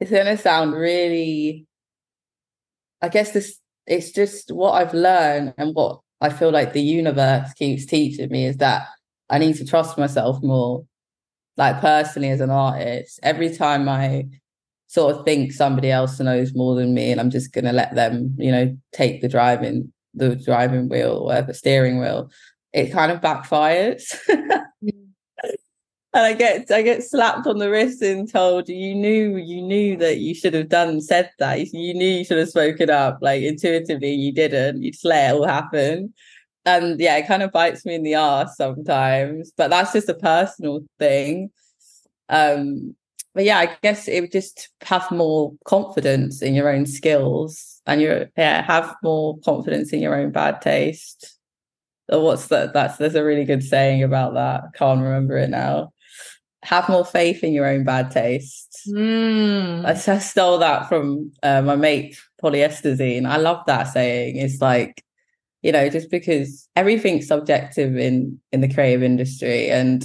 it's 0.00 0.10
gonna 0.10 0.36
sound 0.36 0.72
really. 0.74 1.64
I 3.00 3.08
guess 3.08 3.30
this. 3.30 3.56
It's 3.86 4.10
just 4.10 4.50
what 4.50 4.72
I've 4.72 4.94
learned 4.94 5.54
and 5.58 5.74
what 5.76 6.00
I 6.20 6.30
feel 6.30 6.50
like 6.50 6.72
the 6.72 6.82
universe 6.82 7.52
keeps 7.54 7.86
teaching 7.86 8.30
me 8.30 8.46
is 8.46 8.58
that 8.58 8.86
I 9.30 9.38
need 9.38 9.56
to 9.56 9.64
trust 9.64 9.96
myself 9.98 10.42
more. 10.42 10.84
Like 11.56 11.80
personally, 11.80 12.30
as 12.30 12.40
an 12.40 12.50
artist, 12.50 13.20
every 13.22 13.54
time 13.54 13.88
I 13.88 14.28
sort 14.86 15.16
of 15.16 15.24
think 15.24 15.52
somebody 15.52 15.90
else 15.90 16.18
knows 16.20 16.54
more 16.54 16.74
than 16.74 16.94
me, 16.94 17.10
and 17.12 17.20
I'm 17.20 17.30
just 17.30 17.52
gonna 17.52 17.72
let 17.72 17.94
them, 17.94 18.34
you 18.38 18.50
know, 18.50 18.76
take 18.92 19.20
the 19.20 19.28
driving 19.28 19.92
the 20.14 20.34
driving 20.36 20.88
wheel, 20.88 21.18
or 21.18 21.26
whatever 21.26 21.52
steering 21.52 22.00
wheel, 22.00 22.30
it 22.72 22.90
kind 22.92 23.12
of 23.12 23.20
backfires. 23.20 24.02
and 26.12 26.24
I 26.24 26.32
get 26.32 26.70
I 26.70 26.82
get 26.82 27.04
slapped 27.04 27.46
on 27.46 27.58
the 27.58 27.70
wrist 27.70 28.02
and 28.02 28.30
told 28.30 28.68
you 28.68 28.94
knew 28.94 29.36
you 29.36 29.62
knew 29.62 29.96
that 29.98 30.18
you 30.18 30.34
should 30.34 30.54
have 30.54 30.68
done 30.68 31.00
said 31.00 31.30
that. 31.38 31.72
You 31.72 31.94
knew 31.94 32.08
you 32.08 32.24
should 32.24 32.38
have 32.38 32.48
spoken 32.48 32.90
up. 32.90 33.18
Like 33.20 33.42
intuitively 33.42 34.12
you 34.12 34.32
didn't. 34.32 34.82
You 34.82 34.90
just 34.90 35.04
let 35.04 35.30
it 35.30 35.36
all 35.36 35.46
happen. 35.46 36.12
And 36.64 37.00
yeah 37.00 37.16
it 37.16 37.28
kind 37.28 37.42
of 37.42 37.52
bites 37.52 37.86
me 37.86 37.94
in 37.94 38.02
the 38.02 38.14
ass 38.14 38.56
sometimes 38.56 39.52
but 39.56 39.70
that's 39.70 39.92
just 39.92 40.08
a 40.08 40.14
personal 40.14 40.80
thing. 40.98 41.50
Um 42.28 42.96
but 43.34 43.44
yeah 43.44 43.58
I 43.58 43.76
guess 43.82 44.08
it 44.08 44.20
would 44.20 44.32
just 44.32 44.68
have 44.82 45.08
more 45.12 45.52
confidence 45.64 46.42
in 46.42 46.54
your 46.54 46.68
own 46.68 46.86
skills 46.86 47.80
and 47.86 48.00
your 48.00 48.26
yeah 48.36 48.62
have 48.62 48.96
more 49.04 49.38
confidence 49.44 49.92
in 49.92 50.00
your 50.00 50.16
own 50.16 50.32
bad 50.32 50.60
taste. 50.60 51.36
What's 52.08 52.48
that 52.48 52.72
that's 52.74 52.96
there's 52.98 53.14
a 53.14 53.24
really 53.24 53.44
good 53.44 53.62
saying 53.62 54.02
about 54.02 54.34
that. 54.34 54.74
Can't 54.74 55.02
remember 55.02 55.38
it 55.38 55.50
now 55.50 55.92
have 56.62 56.88
more 56.88 57.04
faith 57.04 57.42
in 57.42 57.52
your 57.52 57.66
own 57.66 57.84
bad 57.84 58.10
taste. 58.10 58.82
Mm. 58.88 59.84
I, 59.84 59.90
I 59.90 60.18
stole 60.18 60.58
that 60.58 60.88
from 60.88 61.32
uh, 61.42 61.62
my 61.62 61.76
mate 61.76 62.18
Polyestazine. 62.42 63.26
I 63.26 63.36
love 63.36 63.64
that 63.66 63.84
saying. 63.84 64.36
It's 64.36 64.60
like, 64.60 65.02
you 65.62 65.72
know, 65.72 65.88
just 65.88 66.10
because 66.10 66.68
everything's 66.76 67.26
subjective 67.26 67.96
in 67.96 68.38
in 68.52 68.60
the 68.60 68.72
creative 68.72 69.02
industry, 69.02 69.70
and 69.70 70.04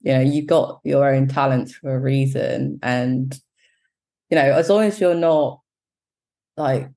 you 0.00 0.12
know, 0.12 0.20
you've 0.20 0.46
got 0.46 0.80
your 0.84 1.12
own 1.12 1.28
talents 1.28 1.74
for 1.74 1.94
a 1.94 2.00
reason, 2.00 2.78
and 2.82 3.38
you 4.30 4.36
know, 4.36 4.52
as 4.52 4.68
long 4.68 4.82
as 4.82 5.00
you're 5.00 5.14
not 5.14 5.60
like 6.56 6.88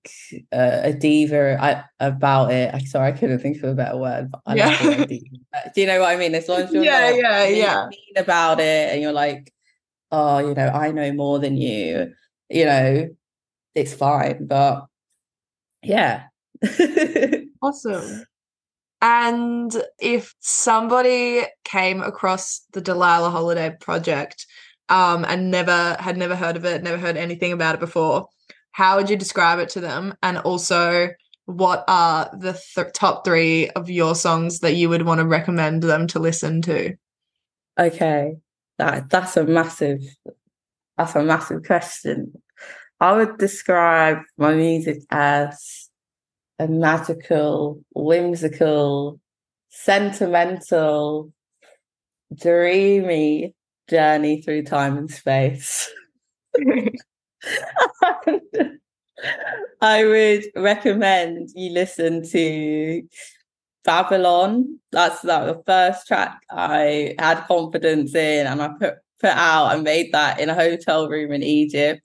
uh, 0.54 0.80
a 0.84 0.94
diva 0.94 1.58
I, 1.60 1.84
about 2.00 2.52
it. 2.52 2.74
I 2.74 2.80
sorry, 2.80 3.10
I 3.10 3.12
couldn't 3.12 3.40
think 3.40 3.58
of 3.58 3.64
a 3.66 3.74
better 3.76 3.98
word. 3.98 4.32
But 4.32 4.42
I 4.46 4.56
Yeah. 4.56 4.68
love 4.70 4.80
the 4.80 4.88
word 4.98 5.08
diva. 5.10 5.26
Do 5.76 5.82
you 5.82 5.88
know 5.88 6.00
what 6.00 6.10
I 6.10 6.16
mean? 6.18 6.36
As 6.36 6.48
long 6.48 6.62
as 6.62 6.72
you're 6.74 6.84
Yeah, 6.84 7.10
not 7.12 7.18
yeah, 7.18 7.44
yeah. 7.46 7.88
mean 7.90 8.18
about 8.18 8.60
it, 8.60 8.94
and 8.94 9.02
you're 9.02 9.12
like, 9.12 9.54
oh, 10.12 10.40
you 10.40 10.54
know, 10.54 10.68
I 10.68 10.92
know 10.92 11.12
more 11.14 11.40
than 11.40 11.58
you. 11.58 12.14
You 12.50 12.66
know, 12.66 13.10
it's 13.76 13.94
fine. 13.94 14.46
But 14.48 14.86
yeah. 15.84 16.24
Awesome. 17.62 18.24
And 19.02 19.76
if 20.00 20.34
somebody 20.40 21.44
came 21.66 22.02
across 22.02 22.62
the 22.72 22.80
Delilah 22.82 23.30
Holliday 23.30 23.76
project 23.80 24.46
um, 24.88 25.26
and 25.28 25.52
never 25.52 25.98
had 26.00 26.18
never 26.18 26.36
heard 26.36 26.56
of 26.56 26.64
it, 26.66 26.84
never 26.84 26.98
heard 26.98 27.18
anything 27.18 27.52
about 27.52 27.76
it 27.76 27.80
before, 27.82 28.28
how 28.80 28.96
would 28.96 29.10
you 29.10 29.18
describe 29.18 29.60
it 29.60 29.68
to 29.68 29.82
them? 29.82 30.14
And 30.24 30.38
also, 30.38 31.10
what 31.44 31.84
are 31.90 32.30
the 32.32 32.58
th- 32.76 32.94
top 32.94 33.26
three 33.26 33.70
of 33.72 33.90
your 33.90 34.16
songs 34.16 34.60
that 34.60 34.76
you 34.76 34.88
would 34.88 35.02
want 35.02 35.20
to 35.20 35.28
recommend 35.28 35.84
them 35.84 36.08
to 36.08 36.20
listen 36.20 36.62
to? 36.62 36.96
Okay, 37.78 38.38
that 38.78 39.10
that's 39.10 39.36
a 39.36 39.44
massive 39.44 40.00
that's 40.98 41.14
a 41.14 41.22
massive 41.22 41.66
question. 41.66 42.42
I 43.02 43.18
would 43.18 43.38
describe 43.38 44.20
my 44.38 44.54
music 44.54 45.00
as 45.10 45.90
a 46.58 46.70
magical, 46.70 47.84
whimsical, 47.94 49.20
sentimental, 49.68 51.34
dreamy 52.34 53.56
journey 53.90 54.42
through 54.42 54.64
time 54.64 54.98
and 54.98 55.12
space. 55.12 55.92
I 59.82 60.06
would 60.06 60.46
recommend 60.56 61.50
you 61.56 61.72
listen 61.72 62.28
to 62.30 63.04
Babylon. 63.84 64.80
That's 64.92 65.24
like 65.24 65.46
the 65.46 65.64
first 65.66 66.08
track 66.08 66.42
I 66.50 67.16
had 67.20 67.46
confidence 67.48 68.14
in, 68.16 68.48
and 68.48 68.62
I 68.62 68.70
put 68.80 68.96
put 69.20 69.32
out 69.32 69.74
and 69.74 69.84
made 69.84 70.14
that 70.14 70.40
in 70.40 70.50
a 70.50 70.56
hotel 70.56 71.10
room 71.10 71.32
in 71.32 71.44
Egypt 71.44 72.02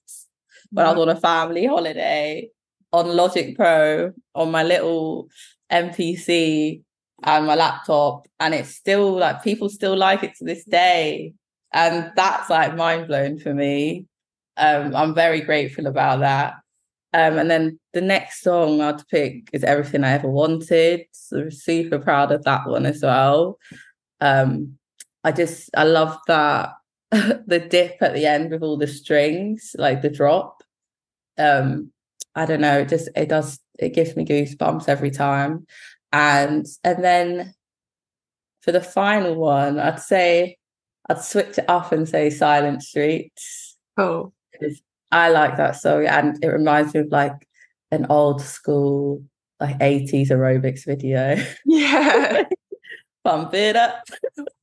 when 0.71 0.87
I 0.87 0.91
was 0.91 0.99
mm-hmm. 0.99 1.11
on 1.11 1.17
a 1.17 1.21
family 1.21 1.67
holiday. 1.67 2.49
on 2.93 3.17
Logic 3.17 3.57
Pro 3.57 4.13
on 4.35 4.51
my 4.53 4.63
little 4.63 5.29
MPC 5.71 6.83
and 7.25 7.47
my 7.47 7.55
laptop, 7.55 8.27
and 8.39 8.55
it's 8.55 8.71
still 8.71 9.19
like 9.19 9.43
people 9.43 9.69
still 9.69 9.97
like 9.97 10.23
it 10.23 10.35
to 10.37 10.45
this 10.45 10.65
day, 10.65 11.35
and 11.73 12.13
that's 12.17 12.51
like 12.51 12.77
mind 12.77 13.09
blowing 13.09 13.39
for 13.39 13.55
me. 13.55 14.07
Um, 14.57 14.95
I'm 14.95 15.15
very 15.15 15.41
grateful 15.41 15.87
about 15.87 16.21
that. 16.21 16.55
Um, 17.13 17.39
and 17.39 17.49
then 17.49 17.79
the 17.93 18.01
next 18.01 18.43
song 18.43 18.81
I'd 18.81 19.07
pick 19.09 19.49
is 19.53 19.63
Everything 19.63 20.03
I 20.03 20.13
Ever 20.13 20.29
Wanted. 20.29 21.07
So 21.13 21.49
super 21.49 22.01
proud 22.01 22.33
of 22.33 22.43
that 22.43 22.69
one 22.69 22.87
as 22.87 23.03
well. 23.03 23.59
Um, 24.21 24.79
I 25.23 25.31
just 25.31 25.71
I 25.77 25.85
love 25.85 26.19
that 26.27 26.71
the 27.11 27.65
dip 27.71 27.99
at 28.01 28.15
the 28.15 28.27
end 28.27 28.51
with 28.51 28.63
all 28.63 28.77
the 28.77 28.89
strings, 28.89 29.77
like 29.79 30.03
the 30.03 30.11
drop. 30.11 30.63
Um, 31.39 31.93
I 32.35 32.47
don't 32.47 32.61
know, 32.61 32.81
it 32.81 32.89
just 32.89 33.09
it 33.15 33.29
does 33.29 33.61
it 33.79 33.95
gives 33.95 34.17
me 34.17 34.25
goosebumps 34.25 34.89
every 34.89 35.13
time. 35.13 35.67
And 36.13 36.67
and 36.83 37.05
then 37.05 37.55
for 38.61 38.73
the 38.73 38.81
final 38.81 39.37
one, 39.37 39.79
I'd 39.79 40.01
say 40.01 40.59
I'd 41.09 41.23
switch 41.23 41.59
it 41.59 41.69
up 41.69 41.93
and 41.93 42.09
say 42.09 42.31
Silent 42.31 42.83
Streets. 42.83 43.77
Oh. 43.97 44.33
I 45.13 45.31
like 45.31 45.57
that 45.57 45.77
song 45.77 46.07
and 46.07 46.43
it 46.43 46.49
reminds 46.49 46.95
me 46.95 47.01
of 47.01 47.09
like 47.11 47.47
an 47.91 48.07
old 48.11 48.41
school 48.43 49.23
like 49.61 49.79
80s 49.79 50.31
aerobics 50.31 50.85
video. 50.85 51.37
Yeah. 51.65 52.43
Pump 53.25 53.55
it 53.55 53.77
up. 53.77 54.05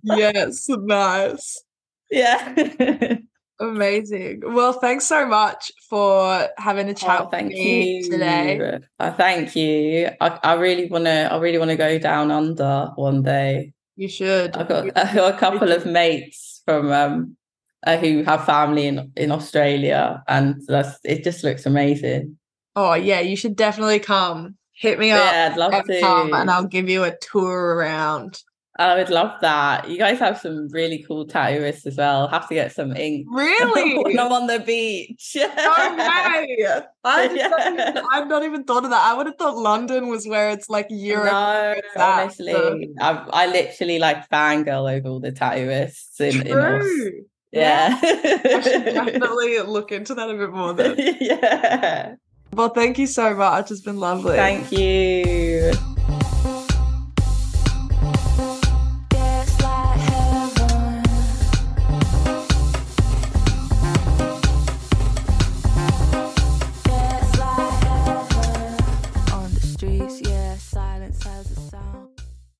yes. 0.03 0.67
Nice. 0.69 1.63
Yeah. 2.11 3.17
Amazing. 3.59 4.41
Well, 4.43 4.73
thanks 4.73 5.05
so 5.05 5.25
much 5.25 5.71
for 5.89 6.49
having 6.57 6.89
a 6.89 6.93
chat 6.93 7.21
Oh, 7.21 7.23
with 7.25 7.31
thank 7.31 7.49
me 7.53 7.97
you 7.97 8.11
today. 8.11 8.79
Uh, 8.99 9.11
thank 9.13 9.55
you. 9.55 10.09
I, 10.19 10.39
I 10.43 10.53
really 10.55 10.87
wanna 10.87 11.29
I 11.31 11.37
really 11.37 11.59
wanna 11.59 11.75
go 11.75 11.97
down 11.99 12.31
under 12.31 12.91
one 12.95 13.21
day. 13.21 13.73
You 13.95 14.07
should. 14.09 14.55
I've 14.57 14.67
got, 14.67 14.85
I've 14.97 15.15
got 15.15 15.35
a 15.35 15.37
couple 15.37 15.71
of 15.71 15.85
mates 15.85 16.61
from 16.65 16.91
um 16.91 17.37
uh, 17.85 17.97
who 17.97 18.23
have 18.23 18.45
family 18.45 18.87
in 18.87 19.11
in 19.15 19.31
Australia 19.31 20.23
and 20.27 20.61
that's 20.67 20.99
it 21.03 21.23
just 21.23 21.43
looks 21.43 21.65
amazing. 21.65 22.37
Oh 22.75 22.93
yeah, 22.93 23.19
you 23.19 23.35
should 23.35 23.55
definitely 23.55 23.99
come. 23.99 24.55
Hit 24.73 24.97
me 24.97 25.11
up. 25.11 25.19
Yeah, 25.31 25.49
I'd 25.51 25.57
love 25.57 25.73
and 25.73 25.85
to. 25.85 25.99
come 25.99 26.33
and 26.33 26.49
I'll 26.49 26.65
give 26.67 26.89
you 26.89 27.03
a 27.03 27.15
tour 27.17 27.75
around. 27.75 28.41
I 28.79 28.95
would 28.95 29.09
love 29.09 29.33
that. 29.41 29.89
You 29.89 29.97
guys 29.97 30.17
have 30.19 30.39
some 30.39 30.69
really 30.69 31.03
cool 31.07 31.27
tattooists 31.27 31.85
as 31.85 31.97
well. 31.97 32.27
Have 32.29 32.47
to 32.47 32.55
get 32.55 32.71
some 32.71 32.95
ink. 32.95 33.27
Really? 33.29 34.17
I'm 34.17 34.31
on 34.31 34.47
the 34.47 34.59
beach. 34.59 35.35
No 35.35 35.47
way. 35.47 35.51
I 37.03 37.29
Yeah. 37.33 37.47
not 37.49 37.67
even, 37.67 38.03
I've 38.11 38.27
not 38.27 38.43
even 38.43 38.63
thought 38.63 38.85
of 38.85 38.89
that. 38.89 39.01
I 39.05 39.13
would 39.15 39.27
have 39.27 39.35
thought 39.37 39.57
London 39.57 40.07
was 40.07 40.25
where 40.25 40.49
it's 40.49 40.69
like 40.69 40.87
Europe. 40.89 41.31
No, 41.31 41.75
honestly, 41.97 42.53
so- 42.53 42.79
I, 43.01 43.27
I 43.33 43.45
literally 43.47 43.99
like 43.99 44.27
fangirl 44.29 44.91
over 44.91 45.09
all 45.09 45.19
the 45.19 45.31
tattooists 45.33 46.19
in, 46.21 46.47
in 46.47 47.25
True. 47.53 47.61
Yeah. 47.61 47.99
I 48.01 48.61
should 48.61 48.85
definitely 48.93 49.59
look 49.59 49.91
into 49.91 50.15
that 50.15 50.29
a 50.29 50.33
bit 50.33 50.51
more 50.51 50.73
then. 50.73 50.95
yeah. 51.19 52.15
Well, 52.53 52.69
thank 52.69 52.97
you 52.97 53.07
so 53.07 53.33
much. 53.35 53.71
It's 53.71 53.81
been 53.81 53.97
lovely. 53.97 54.35
Thank 54.35 54.71
you. 54.71 55.71